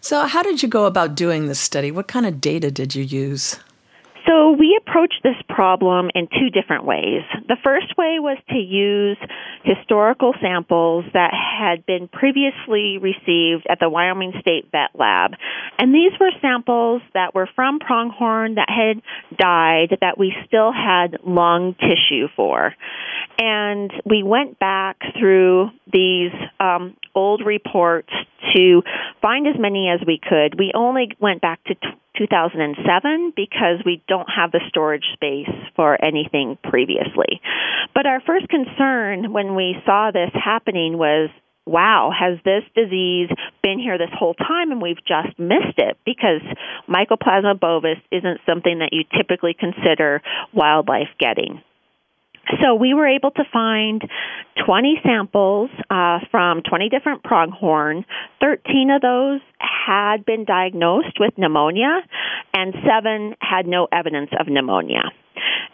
So, 0.01 0.27
how 0.27 0.43
did 0.43 0.63
you 0.63 0.69
go 0.69 0.87
about 0.87 1.15
doing 1.15 1.47
this 1.47 1.61
study? 1.61 1.91
What 1.91 2.09
kind 2.09 2.27
of 2.27 2.41
data 2.41 2.71
did 2.71 2.95
you 2.95 3.03
use? 3.03 3.59
So 4.27 4.53
we 4.53 4.79
approached 4.81 5.21
this 5.23 5.37
problem 5.49 6.11
in 6.15 6.29
two 6.29 6.51
different 6.51 6.85
ways. 6.85 7.23
The 7.49 7.57
first 7.63 7.97
way 7.99 8.19
was 8.19 8.39
to 8.51 8.57
use 8.57 9.17
historical 9.65 10.33
samples 10.41 11.05
that 11.13 11.33
had 11.33 11.85
been 11.87 12.09
previously 12.09 12.99
received 12.99 13.67
at 13.69 13.79
the 13.81 13.89
Wyoming 13.89 14.33
State 14.41 14.69
Vet 14.71 14.91
Lab. 14.95 15.33
And 15.79 15.95
these 15.95 16.13
were 16.21 16.31
samples 16.41 17.03
that 17.15 17.35
were 17.35 17.49
from 17.57 17.81
pronghorn 17.81 18.55
that 18.55 18.69
had 18.69 19.03
died 19.37 19.99
that 20.01 20.19
we 20.19 20.35
still 20.47 20.73
had 20.73 21.19
lung 21.25 21.75
tissue 21.75 22.29
for. 22.37 22.75
And 23.39 23.91
we 24.05 24.23
went 24.23 24.59
back 24.59 24.99
through 25.19 25.71
these 25.93 26.33
um, 26.61 26.97
old 27.15 27.43
reports 27.45 28.11
to 28.55 28.83
find 29.21 29.47
as 29.47 29.55
many 29.59 29.89
as 29.89 30.01
we 30.07 30.19
could. 30.19 30.59
We 30.59 30.73
only 30.75 31.09
went 31.21 31.41
back 31.41 31.63
to 31.65 31.75
t- 31.75 31.89
2007 32.19 33.33
because 33.35 33.81
we 33.85 34.03
don't 34.09 34.29
have 34.29 34.53
the 34.53 34.61
storage 34.69 35.05
space 35.15 35.49
for 35.77 36.03
anything 36.05 36.59
previously. 36.63 37.41
But 37.95 38.07
our 38.07 38.21
first 38.21 38.49
concern 38.49 39.33
when 39.33 39.55
we 39.55 39.77
saw 39.87 40.11
this 40.11 40.31
happening 40.35 40.99
was 40.99 41.31
wow, 41.65 42.11
has 42.11 42.39
this 42.45 42.65
disease 42.75 43.29
been 43.63 43.79
here 43.79 43.97
this 43.97 44.11
whole 44.13 44.35
time 44.35 44.73
and 44.73 44.83
we've 44.83 45.05
just 45.07 45.39
missed 45.39 45.79
it? 45.79 45.97
Because 46.05 46.43
Mycoplasma 46.89 47.59
bovis 47.61 47.99
isn't 48.11 48.41
something 48.47 48.81
that 48.81 48.91
you 48.93 49.05
typically 49.17 49.55
consider 49.55 50.23
wildlife 50.53 51.09
getting. 51.19 51.63
So 52.61 52.75
we 52.75 52.93
were 52.93 53.07
able 53.07 53.31
to 53.31 53.45
find 53.53 54.03
20 54.67 55.01
samples 55.05 55.71
uh, 55.91 56.19
from 56.31 56.63
20 56.63 56.89
different 56.89 57.23
pronghorn. 57.23 58.05
13 58.41 58.91
of 58.91 59.01
those 59.01 59.41
had 59.59 60.25
been 60.25 60.45
diagnosed 60.45 61.19
with 61.21 61.33
pneumonia, 61.39 62.01
and 62.55 62.75
seven 62.87 63.35
had 63.41 63.67
no 63.67 63.89
evidence 63.93 64.31
of 64.39 64.49
pneumonia. 64.49 65.03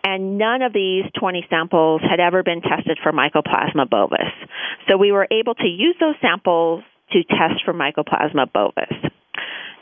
And 0.05 0.39
none 0.39 0.63
of 0.63 0.73
these 0.73 1.05
20 1.19 1.47
samples 1.51 2.01
had 2.09 2.21
ever 2.21 2.43
been 2.43 2.63
tested 2.63 2.99
for 3.03 3.13
Mycoplasma 3.13 3.91
bovis. 3.91 4.33
So 4.89 4.97
we 4.97 5.11
were 5.11 5.27
able 5.31 5.55
to 5.55 5.67
use 5.67 5.97
those 5.99 6.15
samples 6.23 6.85
to 7.13 7.25
test 7.25 7.65
for 7.65 7.75
Mycoplasma 7.75 8.53
bovis. 8.53 9.11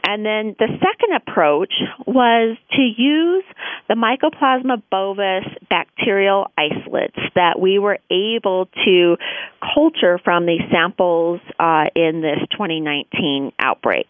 And 0.09 0.25
then 0.25 0.55
the 0.57 0.69
second 0.69 1.17
approach 1.17 1.75
was 2.07 2.57
to 2.73 2.81
use 2.81 3.45
the 3.89 3.95
Mycoplasma 3.95 4.81
bovis 4.89 5.45
bacterial 5.69 6.47
isolates 6.57 7.19
that 7.35 7.59
we 7.59 7.81
were 7.81 7.99
able 8.09 8.69
to 8.85 9.17
culture 9.75 10.21
from 10.23 10.47
these 10.47 10.61
samples 10.71 11.41
uh, 11.59 11.87
in 11.97 12.21
this 12.23 12.39
2019 12.53 13.53
outbreak. 13.59 14.07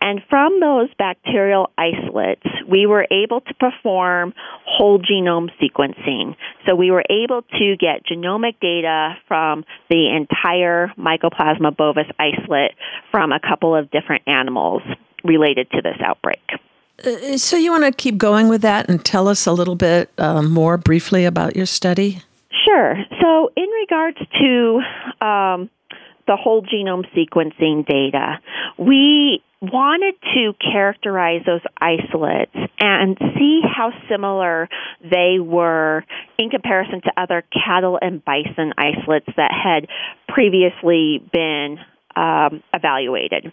And 0.00 0.20
from 0.28 0.60
those 0.60 0.88
bacterial 0.98 1.70
isolates, 1.76 2.46
we 2.68 2.86
were 2.86 3.06
able 3.10 3.40
to 3.42 3.54
perform 3.54 4.34
whole 4.64 4.98
genome 4.98 5.50
sequencing. 5.60 6.36
So 6.66 6.74
we 6.74 6.90
were 6.90 7.04
able 7.10 7.42
to 7.42 7.76
get 7.76 8.06
genomic 8.06 8.60
data 8.60 9.16
from 9.26 9.64
the 9.90 10.14
entire 10.14 10.92
Mycoplasma 10.98 11.76
bovis 11.76 12.06
isolate 12.18 12.72
from 13.10 13.32
a 13.32 13.40
couple 13.40 13.74
of 13.74 13.90
different 13.90 14.22
animals 14.26 14.82
related 15.24 15.70
to 15.72 15.82
this 15.82 15.96
outbreak. 16.04 16.40
Uh, 17.04 17.36
so, 17.36 17.56
you 17.56 17.70
want 17.70 17.84
to 17.84 17.92
keep 17.92 18.18
going 18.18 18.48
with 18.48 18.62
that 18.62 18.88
and 18.88 19.04
tell 19.04 19.28
us 19.28 19.46
a 19.46 19.52
little 19.52 19.76
bit 19.76 20.10
uh, 20.18 20.42
more 20.42 20.76
briefly 20.76 21.24
about 21.24 21.54
your 21.54 21.66
study? 21.66 22.22
Sure. 22.66 22.96
So, 23.20 23.52
in 23.56 23.68
regards 23.68 24.18
to 24.40 24.80
um, 25.24 25.70
the 26.28 26.36
whole 26.36 26.62
genome 26.62 27.04
sequencing 27.16 27.84
data, 27.84 28.38
we 28.78 29.42
wanted 29.60 30.14
to 30.34 30.52
characterize 30.60 31.42
those 31.44 31.62
isolates 31.80 32.54
and 32.78 33.18
see 33.36 33.60
how 33.64 33.90
similar 34.08 34.68
they 35.02 35.38
were 35.40 36.04
in 36.38 36.50
comparison 36.50 37.00
to 37.00 37.10
other 37.16 37.42
cattle 37.52 37.98
and 38.00 38.24
bison 38.24 38.72
isolates 38.78 39.26
that 39.36 39.50
had 39.50 39.88
previously 40.28 41.20
been 41.32 41.78
um, 42.14 42.62
evaluated. 42.72 43.52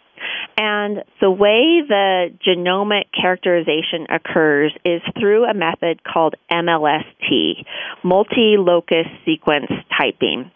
And 0.57 1.03
the 1.21 1.31
way 1.31 1.81
the 1.88 2.29
genomic 2.45 3.05
characterization 3.19 4.07
occurs 4.09 4.73
is 4.85 5.01
through 5.19 5.45
a 5.45 5.53
method 5.53 6.03
called 6.03 6.35
MLST, 6.51 7.65
multi 8.03 8.55
locus 8.57 9.07
sequence 9.25 9.71
typing. 9.97 10.51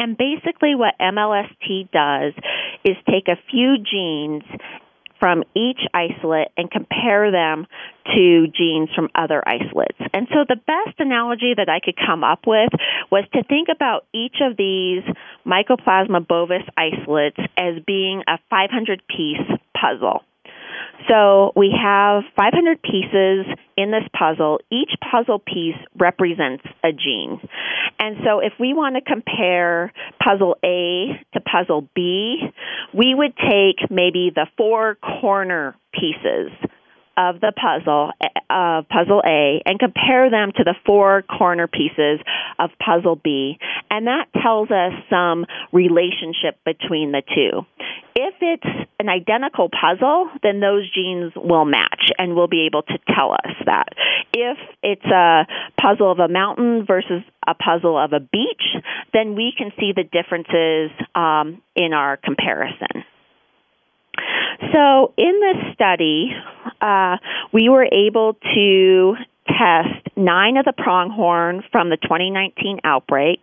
And 0.00 0.16
basically, 0.16 0.74
what 0.74 0.94
MLST 0.98 1.90
does 1.92 2.32
is 2.84 2.96
take 3.06 3.28
a 3.28 3.36
few 3.50 3.76
genes 3.76 4.42
from 5.18 5.44
each 5.54 5.80
isolate 5.92 6.48
and 6.56 6.70
compare 6.70 7.30
them 7.30 7.66
to 8.16 8.46
genes 8.48 8.88
from 8.96 9.10
other 9.14 9.46
isolates. 9.46 9.98
And 10.14 10.26
so 10.32 10.46
the 10.48 10.56
best 10.56 10.98
analogy 10.98 11.52
that 11.54 11.68
I 11.68 11.80
could 11.84 11.96
come 11.96 12.24
up 12.24 12.46
with 12.46 12.70
was 13.12 13.24
to 13.34 13.44
think 13.44 13.68
about 13.70 14.06
each 14.14 14.36
of 14.40 14.56
these 14.56 15.02
Mycoplasma 15.46 16.26
bovis 16.26 16.62
isolates 16.78 17.36
as 17.58 17.74
being 17.86 18.22
a 18.26 18.38
500 18.48 19.02
piece 19.06 19.58
puzzle. 19.78 20.22
So 21.08 21.52
we 21.56 21.72
have 21.76 22.22
500 22.36 22.82
pieces 22.82 23.46
in 23.76 23.90
this 23.90 24.04
puzzle. 24.16 24.60
Each 24.70 24.90
puzzle 25.10 25.38
piece 25.38 25.76
represents 25.98 26.64
a 26.84 26.92
gene. 26.92 27.40
And 27.98 28.16
so 28.24 28.40
if 28.40 28.52
we 28.58 28.74
want 28.74 28.96
to 28.96 29.00
compare 29.02 29.92
puzzle 30.22 30.56
A 30.64 31.20
to 31.34 31.40
puzzle 31.40 31.88
B, 31.94 32.40
we 32.94 33.14
would 33.14 33.36
take 33.36 33.90
maybe 33.90 34.30
the 34.34 34.46
four 34.56 34.96
corner 34.96 35.76
pieces 35.92 36.50
of 37.16 37.40
the 37.40 37.52
puzzle 37.52 38.10
of 38.48 38.88
puzzle 38.88 39.22
A 39.24 39.62
and 39.64 39.78
compare 39.78 40.30
them 40.30 40.52
to 40.56 40.64
the 40.64 40.74
four 40.86 41.22
corner 41.22 41.66
pieces 41.66 42.20
of 42.58 42.70
puzzle 42.78 43.16
B 43.16 43.58
and 43.90 44.06
that 44.06 44.26
tells 44.42 44.70
us 44.70 44.92
some 45.10 45.46
relationship 45.72 46.56
between 46.64 47.12
the 47.12 47.22
two. 47.22 47.66
If 48.14 48.34
it's 48.40 48.88
an 48.98 49.08
identical 49.08 49.68
puzzle, 49.68 50.30
then 50.42 50.60
those 50.60 50.90
genes 50.92 51.32
will 51.36 51.64
match 51.64 52.10
and 52.18 52.34
we'll 52.34 52.48
be 52.48 52.66
able 52.66 52.82
to 52.82 52.98
tell 53.14 53.32
us 53.32 53.54
that. 53.66 53.88
If 54.32 54.58
it's 54.82 55.04
a 55.04 55.46
puzzle 55.80 56.12
of 56.12 56.18
a 56.18 56.28
mountain 56.28 56.84
versus 56.86 57.22
a 57.46 57.54
puzzle 57.54 57.98
of 57.98 58.12
a 58.12 58.20
beach, 58.20 58.62
then 59.12 59.34
we 59.34 59.52
can 59.56 59.72
see 59.78 59.92
the 59.94 60.04
differences 60.04 60.90
um, 61.14 61.62
in 61.74 61.92
our 61.92 62.16
comparison. 62.16 63.04
So, 64.72 65.14
in 65.16 65.40
this 65.40 65.74
study, 65.74 66.30
uh, 66.80 67.16
we 67.52 67.68
were 67.68 67.86
able 67.90 68.36
to 68.54 69.14
test 69.46 70.16
nine 70.16 70.56
of 70.56 70.64
the 70.64 70.72
pronghorn 70.72 71.62
from 71.72 71.90
the 71.90 71.96
2019 71.96 72.80
outbreak. 72.84 73.40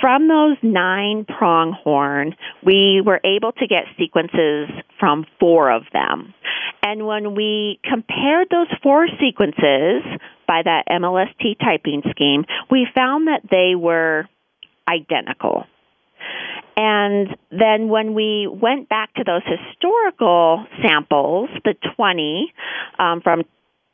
From 0.00 0.28
those 0.28 0.56
nine 0.62 1.24
pronghorn, 1.26 2.34
we 2.64 3.02
were 3.04 3.20
able 3.24 3.52
to 3.52 3.66
get 3.66 3.84
sequences 3.98 4.68
from 4.98 5.26
four 5.38 5.70
of 5.70 5.82
them. 5.92 6.34
And 6.82 7.06
when 7.06 7.34
we 7.34 7.78
compared 7.84 8.48
those 8.50 8.68
four 8.82 9.06
sequences 9.20 10.02
by 10.48 10.62
that 10.64 10.84
MLST 10.90 11.58
typing 11.60 12.02
scheme, 12.10 12.44
we 12.70 12.86
found 12.94 13.28
that 13.28 13.42
they 13.50 13.74
were 13.74 14.26
identical. 14.88 15.64
And 16.76 17.36
then 17.50 17.88
when 17.88 18.14
we 18.14 18.48
went 18.50 18.88
back 18.88 19.12
to 19.14 19.24
those 19.24 19.42
historical 19.44 20.66
samples, 20.82 21.50
the 21.64 21.74
20 21.96 22.52
um, 22.98 23.20
from 23.22 23.42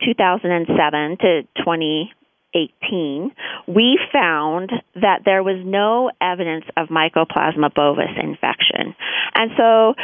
2007 0.04 1.16
to 1.18 1.42
2018, 1.56 3.32
we 3.66 3.98
found 4.12 4.70
that 4.94 5.22
there 5.24 5.42
was 5.42 5.62
no 5.64 6.10
evidence 6.20 6.64
of 6.76 6.88
Mycoplasma 6.88 7.74
bovis 7.74 8.16
infection. 8.22 8.94
And 9.34 9.50
so 9.56 9.94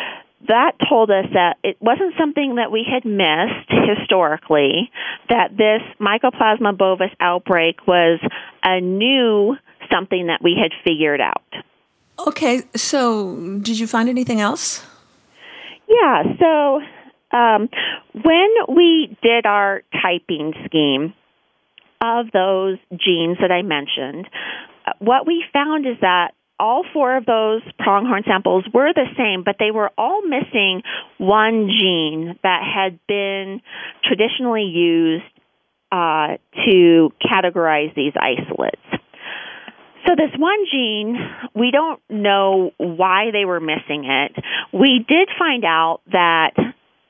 that 0.48 0.72
told 0.88 1.11
us 1.11 1.26
that 1.35 1.58
it 1.62 1.76
wasn't 1.80 2.14
something 2.18 2.56
that 2.56 2.72
we 2.72 2.85
had 2.88 3.04
missed 3.04 3.70
historically, 3.70 4.90
that 5.28 5.56
this 5.56 5.82
Mycoplasma 6.00 6.76
bovis 6.76 7.11
outbreak 7.20 7.87
was 7.87 8.18
a 8.64 8.80
new 8.80 9.56
something 9.92 10.28
that 10.28 10.40
we 10.42 10.56
had 10.61 10.72
figured 10.85 11.20
out. 11.20 11.42
Okay, 12.18 12.62
so 12.77 13.59
did 13.61 13.79
you 13.79 13.87
find 13.87 14.09
anything 14.09 14.40
else? 14.40 14.85
Yeah, 15.88 16.22
so 16.38 16.81
um, 17.37 17.68
when 18.12 18.48
we 18.68 19.16
did 19.22 19.46
our 19.46 19.83
typing 19.92 20.53
scheme 20.66 21.14
of 22.01 22.27
those 22.33 22.79
genes 22.90 23.38
that 23.40 23.51
I 23.51 23.62
mentioned, 23.62 24.29
uh, 24.87 24.92
what 24.98 25.27
we 25.27 25.44
found 25.53 25.87
is 25.87 25.96
that 26.01 26.33
all 26.59 26.85
four 26.92 27.16
of 27.16 27.27
those 27.27 27.62
pronghorn 27.79 28.22
samples 28.27 28.64
were 28.72 28.92
the 28.94 29.07
same, 29.16 29.42
but 29.42 29.57
they 29.59 29.70
were 29.70 29.90
all 29.98 30.22
missing 30.22 30.83
one 31.18 31.68
gene 31.68 32.38
that 32.42 32.62
had 32.62 33.01
been 33.09 33.61
traditionally 34.05 34.64
used 34.64 35.25
uh, 35.90 36.37
to 36.64 37.12
categorize 37.20 37.94
these 37.94 38.12
isolates. 38.16 39.02
So, 40.12 40.16
this 40.16 40.38
one 40.38 40.59
gene, 40.70 41.16
we 41.55 41.70
don't 41.70 42.01
know 42.11 42.72
why 42.77 43.31
they 43.33 43.46
were 43.46 43.61
missing 43.61 44.05
it. 44.05 44.33
We 44.70 45.05
did 45.09 45.29
find 45.38 45.64
out 45.64 46.01
that 46.12 46.53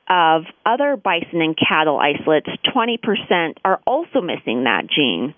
of 0.08 0.42
other 0.64 0.96
bison 0.96 1.40
and 1.40 1.56
cattle 1.56 1.98
isolates, 1.98 2.48
20% 2.74 3.54
are 3.64 3.80
also 3.86 4.20
missing 4.20 4.64
that 4.64 4.82
gene. 4.94 5.34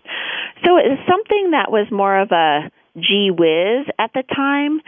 So 0.64 0.77
it 0.77 0.90
was 0.90 0.98
something 1.09 1.53
that 1.53 1.70
was 1.70 1.87
more 1.90 2.20
of 2.20 2.33
a 2.33 2.70
gee 2.96 3.31
whiz 3.31 3.87
at 3.98 4.11
the 4.14 4.24
time. 4.35 4.81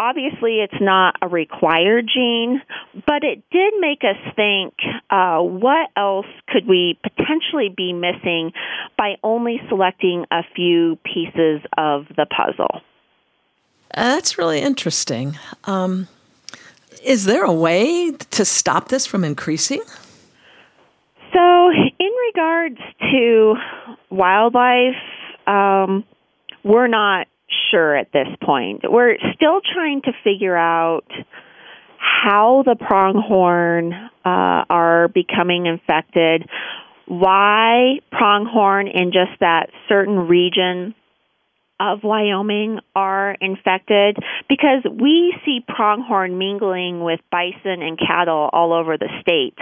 Obviously, 0.00 0.60
it's 0.60 0.80
not 0.80 1.16
a 1.20 1.28
required 1.28 2.08
gene, 2.12 2.62
but 3.06 3.22
it 3.22 3.42
did 3.50 3.74
make 3.80 4.00
us 4.02 4.16
think 4.34 4.72
uh, 5.10 5.40
what 5.40 5.90
else 5.94 6.24
could 6.48 6.66
we 6.66 6.98
potentially 7.02 7.68
be 7.68 7.92
missing 7.92 8.52
by 8.96 9.16
only 9.22 9.60
selecting 9.68 10.24
a 10.30 10.42
few 10.54 10.98
pieces 11.04 11.60
of 11.76 12.06
the 12.16 12.26
puzzle. 12.26 12.80
Uh, 13.94 14.14
that's 14.14 14.38
really 14.38 14.60
interesting. 14.60 15.38
Um, 15.64 16.08
is 17.02 17.24
there 17.24 17.44
a 17.44 17.52
way 17.52 18.12
to 18.12 18.44
stop 18.44 18.88
this 18.88 19.06
from 19.06 19.24
increasing? 19.24 19.82
So, 21.32 21.70
in 21.98 22.10
regards 22.34 22.78
to 23.12 23.54
wildlife, 24.10 24.96
um, 25.46 26.04
we're 26.62 26.88
not 26.88 27.26
sure 27.70 27.96
at 27.96 28.12
this 28.12 28.28
point. 28.42 28.82
We're 28.84 29.16
still 29.34 29.60
trying 29.74 30.02
to 30.02 30.12
figure 30.24 30.56
out 30.56 31.06
how 31.98 32.62
the 32.64 32.76
pronghorn 32.76 33.92
uh, 33.92 34.64
are 34.70 35.08
becoming 35.08 35.66
infected, 35.66 36.48
why 37.06 38.00
pronghorn 38.10 38.88
in 38.88 39.12
just 39.12 39.38
that 39.40 39.66
certain 39.88 40.28
region 40.28 40.94
of 41.80 42.00
Wyoming 42.04 42.78
are 42.94 43.36
infected 43.40 44.18
because 44.48 44.84
we 44.84 45.34
see 45.44 45.60
pronghorn 45.66 46.36
mingling 46.38 47.02
with 47.02 47.20
bison 47.32 47.82
and 47.82 47.98
cattle 47.98 48.50
all 48.52 48.72
over 48.72 48.98
the 48.98 49.08
state, 49.22 49.56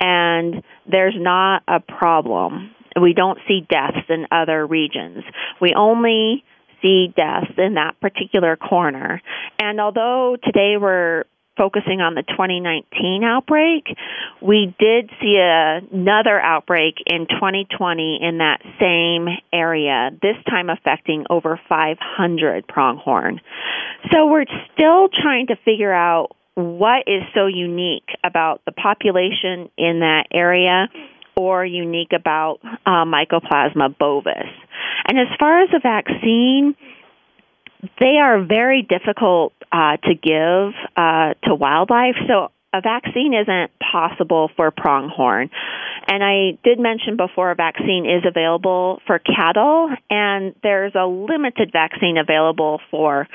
and 0.00 0.62
there's 0.90 1.14
not 1.16 1.62
a 1.68 1.78
problem. 1.80 2.74
We 3.00 3.14
don't 3.14 3.38
see 3.46 3.66
deaths 3.70 4.08
in 4.08 4.26
other 4.32 4.66
regions. 4.66 5.22
We 5.60 5.74
only 5.76 6.44
see 6.82 7.12
deaths 7.16 7.52
in 7.58 7.74
that 7.74 8.00
particular 8.00 8.56
corner. 8.56 9.22
And 9.58 9.80
although 9.80 10.36
today 10.42 10.76
we're 10.80 11.24
focusing 11.56 12.00
on 12.00 12.14
the 12.14 12.22
2019 12.22 13.22
outbreak, 13.22 13.84
we 14.40 14.74
did 14.78 15.10
see 15.20 15.36
another 15.38 16.40
outbreak 16.40 16.94
in 17.06 17.26
2020 17.26 18.18
in 18.22 18.38
that 18.38 18.60
same 18.80 19.28
area, 19.52 20.10
this 20.22 20.36
time 20.48 20.70
affecting 20.70 21.26
over 21.28 21.60
500 21.68 22.66
pronghorn. 22.66 23.40
So 24.10 24.26
we're 24.26 24.46
still 24.72 25.08
trying 25.08 25.48
to 25.48 25.56
figure 25.64 25.92
out 25.92 26.28
what 26.54 27.04
is 27.06 27.22
so 27.34 27.46
unique 27.46 28.08
about 28.24 28.62
the 28.64 28.72
population 28.72 29.70
in 29.76 30.00
that 30.00 30.24
area 30.32 30.88
or 31.40 31.64
unique 31.64 32.12
about 32.12 32.58
uh, 32.86 33.04
Mycoplasma 33.04 33.96
bovis. 33.98 34.50
And 35.08 35.18
as 35.18 35.28
far 35.38 35.62
as 35.62 35.70
the 35.70 35.80
vaccine, 35.82 36.76
they 37.98 38.18
are 38.22 38.44
very 38.44 38.82
difficult 38.82 39.52
uh, 39.72 39.96
to 39.96 40.14
give 40.14 40.74
uh, 40.96 41.34
to 41.44 41.54
wildlife. 41.54 42.16
So 42.28 42.48
a 42.72 42.80
vaccine 42.80 43.34
isn't 43.34 43.70
possible 43.80 44.50
for 44.56 44.70
pronghorn. 44.70 45.50
And 46.06 46.22
I 46.22 46.58
did 46.64 46.78
mention 46.78 47.16
before 47.16 47.50
a 47.50 47.54
vaccine 47.54 48.06
is 48.06 48.24
available 48.26 49.00
for 49.06 49.18
cattle, 49.18 49.90
and 50.08 50.54
there's 50.62 50.92
a 50.94 51.06
limited 51.06 51.70
vaccine 51.72 52.16
available 52.16 52.80
for 52.90 53.28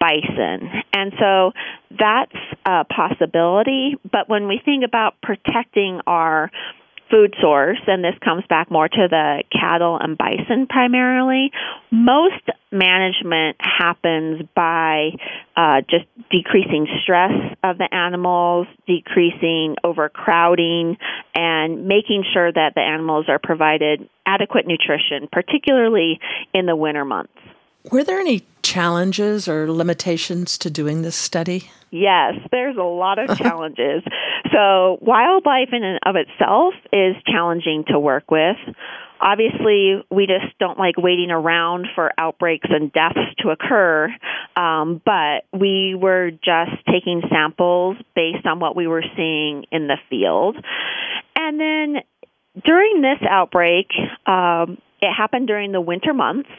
bison. 0.00 0.68
And 0.92 1.12
so 1.18 1.52
that's 1.90 2.36
a 2.66 2.84
possibility. 2.84 3.96
But 4.10 4.28
when 4.28 4.48
we 4.48 4.60
think 4.64 4.84
about 4.84 5.14
protecting 5.22 6.00
our 6.06 6.50
food 7.10 7.34
source, 7.40 7.80
and 7.86 8.02
this 8.02 8.14
comes 8.24 8.44
back 8.48 8.70
more 8.70 8.88
to 8.88 9.08
the 9.08 9.42
cattle 9.52 9.98
and 10.00 10.16
bison 10.16 10.66
primarily, 10.68 11.50
most 11.90 12.48
management 12.72 13.56
happens 13.60 14.42
by 14.54 15.10
uh, 15.56 15.80
just 15.88 16.06
decreasing 16.30 16.86
stress 17.02 17.32
of 17.62 17.78
the 17.78 17.88
animals, 17.92 18.66
decreasing 18.86 19.76
overcrowding, 19.84 20.96
and 21.34 21.86
making 21.86 22.24
sure 22.32 22.52
that 22.52 22.72
the 22.74 22.80
animals 22.80 23.26
are 23.28 23.38
provided 23.38 24.08
adequate 24.26 24.66
nutrition, 24.66 25.28
particularly 25.30 26.18
in 26.52 26.66
the 26.66 26.74
winter 26.74 27.04
months. 27.04 27.32
Were 27.92 28.02
there 28.02 28.18
any 28.18 28.46
challenges 28.62 29.46
or 29.46 29.70
limitations 29.70 30.56
to 30.58 30.70
doing 30.70 31.02
this 31.02 31.16
study? 31.16 31.70
Yes, 31.90 32.34
there's 32.50 32.76
a 32.76 32.82
lot 32.82 33.18
of 33.18 33.36
challenges. 33.38 34.02
so, 34.52 34.98
wildlife 35.02 35.68
in 35.72 35.84
and 35.84 36.00
of 36.06 36.16
itself 36.16 36.74
is 36.92 37.14
challenging 37.26 37.84
to 37.88 37.98
work 37.98 38.30
with. 38.30 38.56
Obviously, 39.20 40.02
we 40.10 40.26
just 40.26 40.58
don't 40.58 40.78
like 40.78 40.96
waiting 40.96 41.30
around 41.30 41.86
for 41.94 42.10
outbreaks 42.18 42.68
and 42.68 42.92
deaths 42.92 43.34
to 43.38 43.50
occur, 43.50 44.08
um, 44.56 45.00
but 45.04 45.44
we 45.58 45.94
were 45.94 46.30
just 46.30 46.72
taking 46.90 47.22
samples 47.30 47.96
based 48.16 48.46
on 48.46 48.60
what 48.60 48.74
we 48.76 48.86
were 48.86 49.04
seeing 49.16 49.64
in 49.70 49.86
the 49.86 49.96
field. 50.10 50.56
And 51.36 51.60
then 51.60 52.02
during 52.64 53.02
this 53.02 53.18
outbreak, 53.28 53.86
um, 54.26 54.78
it 55.00 55.12
happened 55.12 55.46
during 55.46 55.72
the 55.72 55.80
winter 55.80 56.12
months 56.12 56.50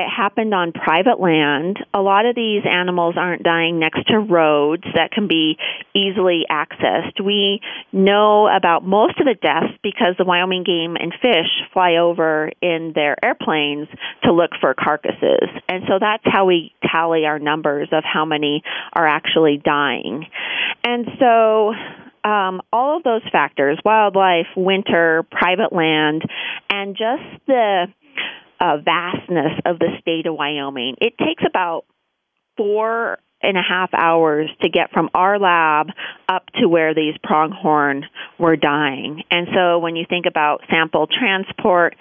It 0.00 0.08
happened 0.08 0.54
on 0.54 0.72
private 0.72 1.20
land. 1.20 1.78
A 1.92 2.00
lot 2.00 2.24
of 2.24 2.34
these 2.34 2.62
animals 2.64 3.16
aren't 3.18 3.42
dying 3.42 3.78
next 3.78 4.06
to 4.06 4.18
roads 4.18 4.84
that 4.94 5.10
can 5.12 5.28
be 5.28 5.58
easily 5.94 6.44
accessed. 6.50 7.22
We 7.22 7.60
know 7.92 8.48
about 8.48 8.82
most 8.82 9.20
of 9.20 9.26
the 9.26 9.34
deaths 9.34 9.76
because 9.82 10.14
the 10.16 10.24
Wyoming 10.24 10.64
Game 10.64 10.96
and 10.96 11.12
Fish 11.20 11.50
fly 11.74 11.96
over 11.96 12.50
in 12.62 12.92
their 12.94 13.22
airplanes 13.22 13.88
to 14.24 14.32
look 14.32 14.52
for 14.58 14.72
carcasses. 14.72 15.48
And 15.68 15.84
so 15.86 15.98
that's 16.00 16.24
how 16.24 16.46
we 16.46 16.72
tally 16.90 17.26
our 17.26 17.38
numbers 17.38 17.88
of 17.92 18.02
how 18.02 18.24
many 18.24 18.62
are 18.94 19.06
actually 19.06 19.60
dying. 19.62 20.24
And 20.82 21.08
so 21.18 21.74
um, 22.24 22.60
all 22.72 22.96
of 22.96 23.02
those 23.02 23.22
factors 23.30 23.78
wildlife, 23.84 24.46
winter, 24.56 25.24
private 25.30 25.72
land, 25.72 26.22
and 26.70 26.96
just 26.96 27.46
the 27.46 27.86
uh, 28.60 28.76
vastness 28.84 29.58
of 29.64 29.78
the 29.78 29.88
state 30.00 30.26
of 30.26 30.34
Wyoming. 30.34 30.96
It 31.00 31.16
takes 31.18 31.42
about 31.46 31.84
four 32.56 33.18
and 33.42 33.56
a 33.56 33.62
half 33.66 33.90
hours 33.94 34.50
to 34.62 34.68
get 34.68 34.90
from 34.92 35.08
our 35.14 35.38
lab 35.38 35.88
up 36.28 36.44
to 36.60 36.68
where 36.68 36.94
these 36.94 37.14
pronghorn 37.22 38.04
were 38.38 38.56
dying. 38.56 39.22
And 39.30 39.48
so 39.54 39.78
when 39.78 39.96
you 39.96 40.04
think 40.08 40.26
about 40.26 40.60
sample 40.70 41.06
transport 41.06 41.96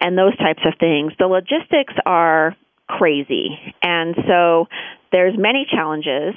and 0.00 0.18
those 0.18 0.36
types 0.36 0.60
of 0.66 0.74
things, 0.78 1.12
the 1.18 1.26
logistics 1.26 1.94
are 2.04 2.54
crazy. 2.86 3.58
And 3.82 4.14
so 4.28 4.66
there's 5.10 5.34
many 5.38 5.66
challenges, 5.70 6.34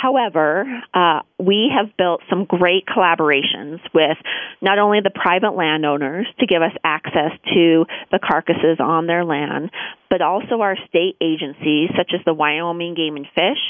However, 0.00 0.64
uh, 0.94 1.20
we 1.38 1.70
have 1.76 1.96
built 1.96 2.22
some 2.30 2.44
great 2.44 2.84
collaborations 2.86 3.80
with 3.92 4.16
not 4.60 4.78
only 4.78 5.00
the 5.02 5.10
private 5.10 5.54
landowners 5.54 6.26
to 6.40 6.46
give 6.46 6.62
us 6.62 6.72
access 6.84 7.32
to 7.54 7.84
the 8.10 8.18
carcasses 8.18 8.78
on 8.80 9.06
their 9.06 9.24
land, 9.24 9.70
but 10.08 10.22
also 10.22 10.60
our 10.60 10.76
state 10.88 11.16
agencies 11.20 11.90
such 11.96 12.12
as 12.14 12.20
the 12.24 12.34
Wyoming 12.34 12.94
Game 12.94 13.16
and 13.16 13.26
Fish 13.34 13.62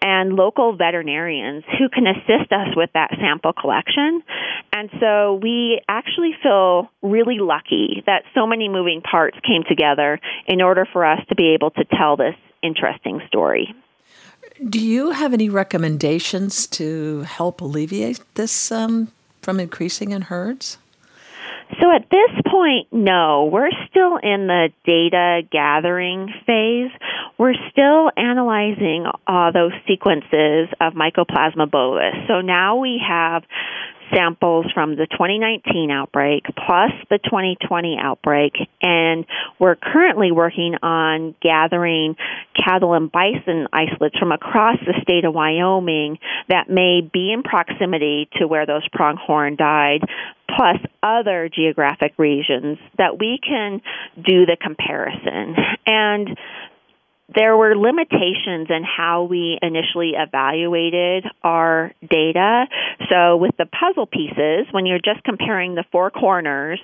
and 0.00 0.34
local 0.34 0.76
veterinarians 0.76 1.64
who 1.78 1.88
can 1.88 2.06
assist 2.06 2.52
us 2.52 2.68
with 2.76 2.90
that 2.94 3.10
sample 3.20 3.52
collection. 3.52 4.22
And 4.72 4.90
so 5.00 5.38
we 5.42 5.80
actually 5.88 6.32
feel 6.42 6.90
really 7.02 7.38
lucky 7.38 8.02
that 8.06 8.22
so 8.34 8.46
many 8.46 8.68
moving 8.68 9.02
parts 9.02 9.36
came 9.46 9.62
together 9.68 10.18
in 10.46 10.62
order 10.62 10.86
for 10.92 11.04
us 11.04 11.20
to 11.28 11.34
be 11.34 11.54
able 11.54 11.70
to 11.70 11.84
tell 11.84 12.16
this 12.16 12.34
interesting 12.62 13.20
story. 13.26 13.74
Do 14.68 14.80
you 14.80 15.10
have 15.10 15.32
any 15.32 15.48
recommendations 15.48 16.66
to 16.68 17.22
help 17.22 17.60
alleviate 17.60 18.20
this 18.34 18.70
um, 18.70 19.10
from 19.40 19.58
increasing 19.58 20.12
in 20.12 20.22
herds? 20.22 20.78
So 21.80 21.90
at 21.90 22.08
this 22.10 22.30
point, 22.50 22.88
no. 22.92 23.48
We're 23.50 23.70
still 23.88 24.18
in 24.18 24.46
the 24.46 24.68
data 24.84 25.40
gathering 25.50 26.28
phase. 26.46 26.90
We're 27.38 27.54
still 27.70 28.10
analyzing 28.16 29.06
those 29.26 29.72
sequences 29.88 30.68
of 30.80 30.92
Mycoplasma 30.92 31.70
bovis. 31.70 32.14
So 32.28 32.40
now 32.40 32.76
we 32.76 33.02
have 33.06 33.42
samples 34.14 34.66
from 34.74 34.96
the 34.96 35.06
2019 35.10 35.90
outbreak 35.90 36.44
plus 36.46 36.92
the 37.10 37.18
2020 37.18 37.96
outbreak, 38.00 38.54
and 38.80 39.24
we're 39.58 39.76
currently 39.76 40.32
working 40.32 40.74
on 40.82 41.34
gathering 41.40 42.16
cattle 42.56 42.94
and 42.94 43.10
bison 43.10 43.66
isolates 43.72 44.18
from 44.18 44.32
across 44.32 44.78
the 44.86 44.94
state 45.02 45.24
of 45.24 45.34
Wyoming 45.34 46.18
that 46.48 46.68
may 46.68 47.00
be 47.00 47.32
in 47.32 47.42
proximity 47.42 48.28
to 48.36 48.46
where 48.46 48.66
those 48.66 48.86
pronghorn 48.92 49.56
died, 49.56 50.00
plus 50.48 50.78
other 51.02 51.48
geographic 51.52 52.12
regions 52.18 52.78
that 52.98 53.18
we 53.18 53.38
can 53.42 53.80
do 54.16 54.46
the 54.46 54.56
comparison. 54.60 55.56
And 55.86 56.36
there 57.34 57.56
were 57.56 57.76
limitations 57.76 58.68
in 58.70 58.82
how 58.84 59.24
we 59.24 59.58
initially 59.62 60.12
evaluated 60.16 61.24
our 61.42 61.92
data. 62.08 62.66
So, 63.10 63.36
with 63.36 63.56
the 63.58 63.66
puzzle 63.66 64.06
pieces, 64.06 64.66
when 64.72 64.86
you're 64.86 64.98
just 64.98 65.24
comparing 65.24 65.74
the 65.74 65.84
four 65.92 66.10
corners, 66.10 66.80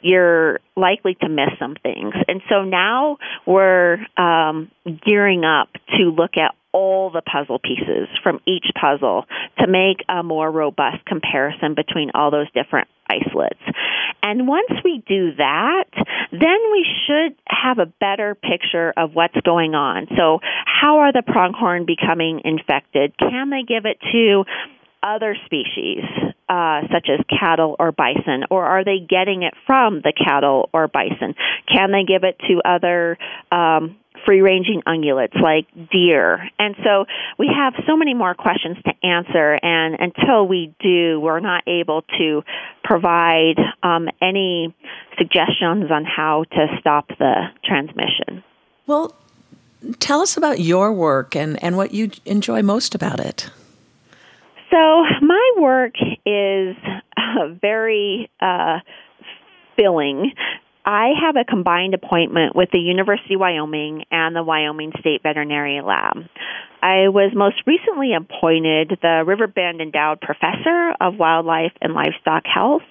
you're 0.00 0.60
likely 0.76 1.14
to 1.20 1.28
miss 1.28 1.50
some 1.58 1.76
things. 1.82 2.14
And 2.28 2.40
so 2.48 2.64
now 2.64 3.18
we're 3.46 3.98
um, 4.16 4.70
gearing 5.04 5.44
up 5.44 5.68
to 5.96 6.04
look 6.04 6.36
at 6.36 6.54
all 6.72 7.10
the 7.10 7.22
puzzle 7.22 7.58
pieces 7.58 8.08
from 8.22 8.40
each 8.46 8.66
puzzle 8.80 9.24
to 9.58 9.66
make 9.66 10.04
a 10.08 10.22
more 10.22 10.50
robust 10.50 11.04
comparison 11.06 11.74
between 11.74 12.10
all 12.14 12.30
those 12.30 12.50
different 12.52 12.88
isolates. 13.08 13.60
And 14.22 14.46
once 14.46 14.70
we 14.84 15.02
do 15.06 15.34
that, 15.36 15.84
then 16.30 16.58
we 16.72 16.86
should 17.06 17.34
have 17.46 17.78
a 17.78 17.86
better 17.86 18.34
picture 18.34 18.92
of 18.96 19.14
what's 19.14 19.36
going 19.44 19.74
on. 19.74 20.06
So, 20.16 20.38
how 20.66 20.98
are 20.98 21.12
the 21.12 21.22
pronghorn 21.26 21.86
becoming 21.86 22.42
infected? 22.44 23.16
Can 23.18 23.50
they 23.50 23.62
give 23.66 23.86
it 23.86 23.98
to 24.12 24.44
other 25.02 25.36
species, 25.46 26.04
uh, 26.48 26.82
such 26.92 27.08
as 27.08 27.24
cattle 27.26 27.76
or 27.78 27.92
bison, 27.92 28.44
or 28.50 28.64
are 28.64 28.84
they 28.84 28.98
getting 28.98 29.42
it 29.42 29.54
from 29.66 30.02
the 30.02 30.12
cattle 30.12 30.68
or 30.72 30.88
bison? 30.88 31.34
Can 31.66 31.90
they 31.90 32.04
give 32.04 32.22
it 32.24 32.38
to 32.48 32.60
other 32.64 33.16
um, 33.50 33.96
free 34.24 34.40
ranging 34.40 34.82
ungulates 34.86 35.40
like 35.40 35.66
deer. 35.90 36.48
And 36.58 36.74
so 36.84 37.06
we 37.38 37.48
have 37.54 37.74
so 37.86 37.96
many 37.96 38.14
more 38.14 38.34
questions 38.34 38.76
to 38.84 39.06
answer, 39.06 39.58
and 39.62 39.96
until 39.98 40.46
we 40.46 40.74
do, 40.80 41.20
we're 41.20 41.40
not 41.40 41.64
able 41.66 42.02
to 42.18 42.42
provide 42.84 43.56
um, 43.82 44.08
any 44.20 44.74
suggestions 45.18 45.90
on 45.90 46.04
how 46.04 46.44
to 46.52 46.66
stop 46.80 47.08
the 47.08 47.46
transmission. 47.64 48.42
Well, 48.86 49.14
tell 49.98 50.20
us 50.20 50.36
about 50.36 50.60
your 50.60 50.92
work 50.92 51.36
and, 51.36 51.62
and 51.62 51.76
what 51.76 51.92
you 51.92 52.10
enjoy 52.24 52.62
most 52.62 52.94
about 52.94 53.20
it. 53.20 53.50
So, 54.70 55.04
my 55.20 55.52
work 55.58 55.94
is 56.24 56.76
uh, 57.16 57.48
very 57.60 58.30
uh, 58.40 58.78
filling 59.76 60.32
I 60.84 61.10
have 61.22 61.36
a 61.36 61.44
combined 61.44 61.94
appointment 61.94 62.56
with 62.56 62.70
the 62.72 62.78
University 62.78 63.34
of 63.34 63.40
Wyoming 63.40 64.04
and 64.10 64.34
the 64.34 64.42
Wyoming 64.42 64.92
State 64.98 65.22
Veterinary 65.22 65.80
Lab. 65.82 66.24
I 66.82 67.08
was 67.08 67.32
most 67.34 67.56
recently 67.66 68.14
appointed 68.14 68.98
the 69.02 69.22
Riverbend 69.26 69.82
Endowed 69.82 70.20
Professor 70.22 70.94
of 70.98 71.18
Wildlife 71.18 71.72
and 71.82 71.92
Livestock 71.92 72.44
Health. 72.46 72.82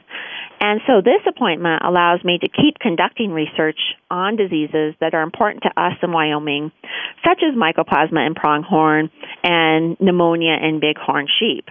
And 0.62 0.82
so 0.86 1.02
this 1.02 1.22
appointment 1.28 1.82
allows 1.84 2.24
me 2.24 2.38
to 2.38 2.48
keep 2.48 2.78
conducting 2.80 3.32
research 3.32 3.80
on 4.12 4.36
diseases 4.36 4.94
that 5.00 5.16
are 5.16 5.24
important 5.24 5.64
to 5.64 5.82
us 5.82 5.94
in 6.04 6.12
Wyoming, 6.12 6.72
such 7.26 7.42
as 7.42 7.56
mycoplasma 7.56 8.28
in 8.28 8.36
pronghorn 8.36 9.10
and 9.44 9.98
pneumonia 10.00 10.58
in 10.62 10.80
bighorn 10.80 11.28
sheep. 11.40 11.66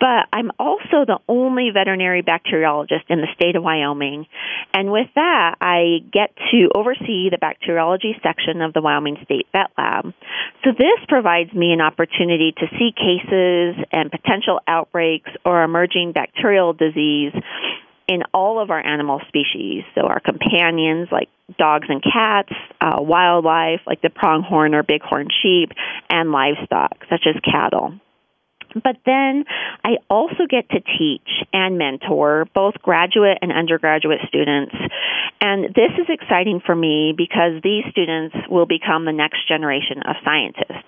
But 0.00 0.28
I'm 0.32 0.50
also 0.58 1.04
the 1.06 1.18
only 1.28 1.70
veterinary 1.72 2.22
bacteriologist 2.22 3.04
in 3.08 3.20
the 3.20 3.28
state 3.34 3.56
of 3.56 3.62
Wyoming. 3.62 4.26
And 4.72 4.90
with 4.90 5.08
that, 5.14 5.56
I 5.60 5.98
get 6.12 6.34
to 6.52 6.70
oversee 6.74 7.30
the 7.30 7.38
bacteriology 7.40 8.16
section 8.22 8.62
of 8.62 8.72
the 8.72 8.80
Wyoming 8.80 9.18
State 9.24 9.46
Vet 9.52 9.70
Lab. 9.76 10.12
So 10.64 10.70
this 10.76 10.98
provides 11.08 11.52
me 11.52 11.72
an 11.72 11.80
opportunity 11.80 12.52
to 12.56 12.66
see 12.78 12.92
cases 12.96 13.84
and 13.92 14.10
potential 14.10 14.60
outbreaks 14.66 15.30
or 15.44 15.62
emerging 15.62 16.12
bacterial 16.12 16.72
disease 16.72 17.32
in 18.06 18.22
all 18.32 18.60
of 18.60 18.70
our 18.70 18.84
animal 18.84 19.20
species. 19.28 19.82
So 19.94 20.02
our 20.02 20.20
companions 20.20 21.08
like 21.10 21.28
dogs 21.58 21.86
and 21.88 22.02
cats, 22.02 22.52
uh, 22.80 23.00
wildlife 23.00 23.80
like 23.86 24.02
the 24.02 24.10
pronghorn 24.10 24.74
or 24.74 24.82
bighorn 24.82 25.28
sheep, 25.42 25.70
and 26.10 26.32
livestock 26.32 26.96
such 27.08 27.26
as 27.26 27.40
cattle. 27.40 27.94
But 28.74 28.96
then 29.06 29.44
I 29.84 29.96
also 30.10 30.46
get 30.48 30.68
to 30.70 30.80
teach 30.80 31.28
and 31.52 31.78
mentor 31.78 32.46
both 32.54 32.74
graduate 32.82 33.38
and 33.40 33.52
undergraduate 33.52 34.20
students. 34.26 34.74
And 35.40 35.74
this 35.74 35.92
is 35.98 36.06
exciting 36.08 36.60
for 36.64 36.74
me 36.74 37.14
because 37.16 37.62
these 37.62 37.84
students 37.90 38.34
will 38.48 38.66
become 38.66 39.04
the 39.04 39.12
next 39.12 39.46
generation 39.48 40.02
of 40.06 40.16
scientists. 40.24 40.84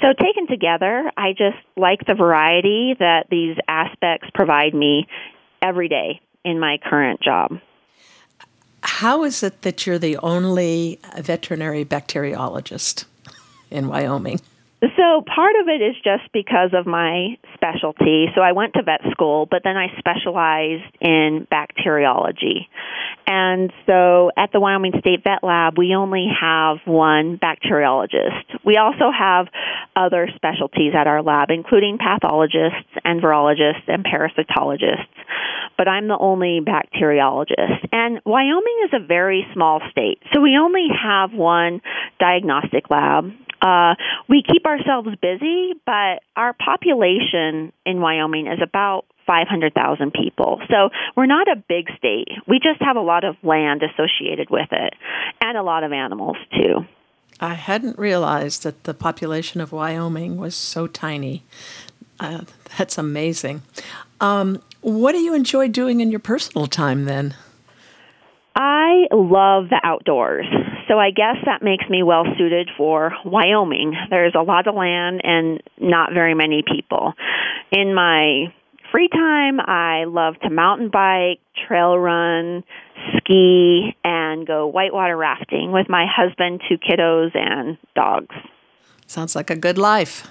So, 0.00 0.08
taken 0.12 0.48
together, 0.48 1.10
I 1.16 1.32
just 1.32 1.56
like 1.76 2.04
the 2.04 2.14
variety 2.14 2.96
that 2.98 3.26
these 3.30 3.56
aspects 3.68 4.28
provide 4.34 4.74
me 4.74 5.06
every 5.62 5.88
day 5.88 6.20
in 6.44 6.58
my 6.58 6.78
current 6.84 7.22
job. 7.22 7.60
How 8.82 9.24
is 9.24 9.42
it 9.42 9.62
that 9.62 9.86
you're 9.86 9.98
the 9.98 10.18
only 10.18 10.98
veterinary 11.18 11.84
bacteriologist 11.84 13.06
in 13.70 13.88
Wyoming? 13.88 14.40
So 14.96 15.22
part 15.22 15.56
of 15.60 15.68
it 15.68 15.80
is 15.82 15.94
just 16.04 16.30
because 16.32 16.70
of 16.74 16.86
my 16.86 17.36
specialty. 17.54 18.26
So 18.34 18.40
I 18.42 18.52
went 18.52 18.74
to 18.74 18.82
vet 18.82 19.00
school, 19.12 19.46
but 19.50 19.62
then 19.64 19.76
I 19.76 19.88
specialized 19.98 20.84
in 21.00 21.46
bacteriology. 21.50 22.68
And 23.26 23.72
so 23.86 24.30
at 24.36 24.52
the 24.52 24.60
Wyoming 24.60 24.92
State 24.98 25.24
Vet 25.24 25.42
Lab, 25.42 25.78
we 25.78 25.94
only 25.94 26.26
have 26.38 26.78
one 26.84 27.38
bacteriologist. 27.38 28.44
We 28.64 28.76
also 28.76 29.10
have 29.16 29.46
other 29.96 30.28
specialties 30.34 30.92
at 30.94 31.06
our 31.06 31.22
lab, 31.22 31.48
including 31.50 31.96
pathologists 31.98 32.90
and 33.04 33.22
virologists 33.22 33.88
and 33.88 34.04
parasitologists. 34.04 35.08
but 35.76 35.88
I'm 35.88 36.08
the 36.08 36.18
only 36.18 36.60
bacteriologist. 36.60 37.88
And 37.92 38.20
Wyoming 38.24 38.78
is 38.84 38.90
a 38.92 39.04
very 39.04 39.46
small 39.52 39.80
state, 39.90 40.20
so 40.32 40.40
we 40.40 40.56
only 40.60 40.88
have 41.02 41.32
one 41.32 41.80
diagnostic 42.20 42.90
lab. 42.90 43.30
Uh, 43.64 43.94
we 44.28 44.42
keep 44.42 44.66
ourselves 44.66 45.08
busy, 45.22 45.72
but 45.86 46.22
our 46.36 46.52
population 46.52 47.72
in 47.86 47.98
Wyoming 47.98 48.46
is 48.46 48.58
about 48.62 49.06
500,000 49.26 50.12
people. 50.12 50.60
So 50.68 50.90
we're 51.16 51.24
not 51.24 51.48
a 51.48 51.56
big 51.56 51.86
state. 51.96 52.28
We 52.46 52.58
just 52.58 52.82
have 52.82 52.96
a 52.96 53.00
lot 53.00 53.24
of 53.24 53.36
land 53.42 53.82
associated 53.82 54.50
with 54.50 54.68
it 54.70 54.92
and 55.40 55.56
a 55.56 55.62
lot 55.62 55.82
of 55.82 55.92
animals 55.92 56.36
too. 56.52 56.84
I 57.40 57.54
hadn't 57.54 57.98
realized 57.98 58.64
that 58.64 58.84
the 58.84 58.92
population 58.92 59.62
of 59.62 59.72
Wyoming 59.72 60.36
was 60.36 60.54
so 60.54 60.86
tiny. 60.86 61.42
Uh, 62.20 62.42
that's 62.76 62.98
amazing. 62.98 63.62
Um, 64.20 64.62
what 64.82 65.12
do 65.12 65.18
you 65.18 65.34
enjoy 65.34 65.68
doing 65.68 66.00
in 66.00 66.10
your 66.10 66.20
personal 66.20 66.66
time 66.66 67.06
then? 67.06 67.34
I 68.54 69.06
love 69.10 69.70
the 69.70 69.80
outdoors. 69.82 70.46
So 70.88 70.98
I 70.98 71.10
guess 71.10 71.36
that 71.46 71.62
makes 71.62 71.84
me 71.88 72.02
well 72.02 72.24
suited 72.36 72.70
for 72.76 73.12
Wyoming. 73.24 73.94
There's 74.10 74.34
a 74.34 74.42
lot 74.42 74.66
of 74.66 74.74
land 74.74 75.22
and 75.24 75.62
not 75.80 76.12
very 76.12 76.34
many 76.34 76.62
people. 76.62 77.14
In 77.72 77.94
my 77.94 78.52
free 78.92 79.08
time, 79.08 79.60
I 79.60 80.04
love 80.06 80.34
to 80.42 80.50
mountain 80.50 80.90
bike, 80.90 81.40
trail 81.66 81.98
run, 81.98 82.64
ski, 83.16 83.96
and 84.04 84.46
go 84.46 84.66
whitewater 84.66 85.16
rafting 85.16 85.72
with 85.72 85.88
my 85.88 86.06
husband, 86.08 86.60
two 86.68 86.76
kiddos, 86.76 87.30
and 87.34 87.78
dogs. 87.94 88.34
Sounds 89.06 89.34
like 89.34 89.50
a 89.50 89.56
good 89.56 89.78
life. 89.78 90.28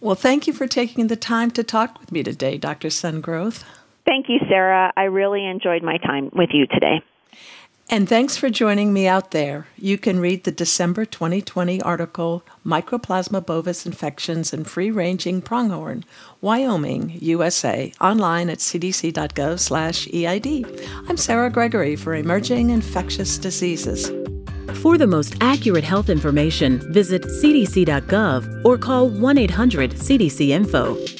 Well, 0.00 0.14
thank 0.14 0.46
you 0.46 0.52
for 0.52 0.66
taking 0.66 1.08
the 1.08 1.16
time 1.16 1.50
to 1.52 1.62
talk 1.62 2.00
with 2.00 2.10
me 2.10 2.22
today, 2.22 2.58
Dr. 2.58 2.88
Sondgeroth. 2.88 3.64
Thank 4.06 4.26
you, 4.28 4.40
Sarah. 4.48 4.92
I 4.96 5.04
really 5.04 5.46
enjoyed 5.46 5.82
my 5.82 5.98
time 5.98 6.30
with 6.34 6.50
you 6.52 6.66
today. 6.66 7.02
And 7.92 8.08
thanks 8.08 8.36
for 8.36 8.48
joining 8.50 8.92
me 8.92 9.08
out 9.08 9.32
there. 9.32 9.66
You 9.76 9.98
can 9.98 10.20
read 10.20 10.44
the 10.44 10.52
December 10.52 11.04
2020 11.04 11.82
article, 11.82 12.44
Mycoplasma 12.64 13.44
bovis 13.44 13.84
Infections 13.84 14.52
in 14.52 14.62
Free 14.62 14.92
Ranging 14.92 15.42
Pronghorn, 15.42 16.04
Wyoming, 16.40 17.18
USA, 17.20 17.92
online 18.00 18.48
at 18.48 18.58
cdc.gov 18.58 19.58
slash 19.58 20.06
EID. 20.06 20.80
I'm 21.08 21.16
Sarah 21.16 21.50
Gregory 21.50 21.96
for 21.96 22.14
Emerging 22.14 22.70
Infectious 22.70 23.38
Diseases. 23.38 24.08
For 24.76 24.96
the 24.96 25.08
most 25.08 25.34
accurate 25.40 25.82
health 25.82 26.10
information, 26.10 26.92
visit 26.92 27.22
cdc.gov 27.22 28.64
or 28.64 28.78
call 28.78 29.08
1 29.08 29.36
800 29.36 29.90
CDC 29.90 30.50
Info. 30.50 31.19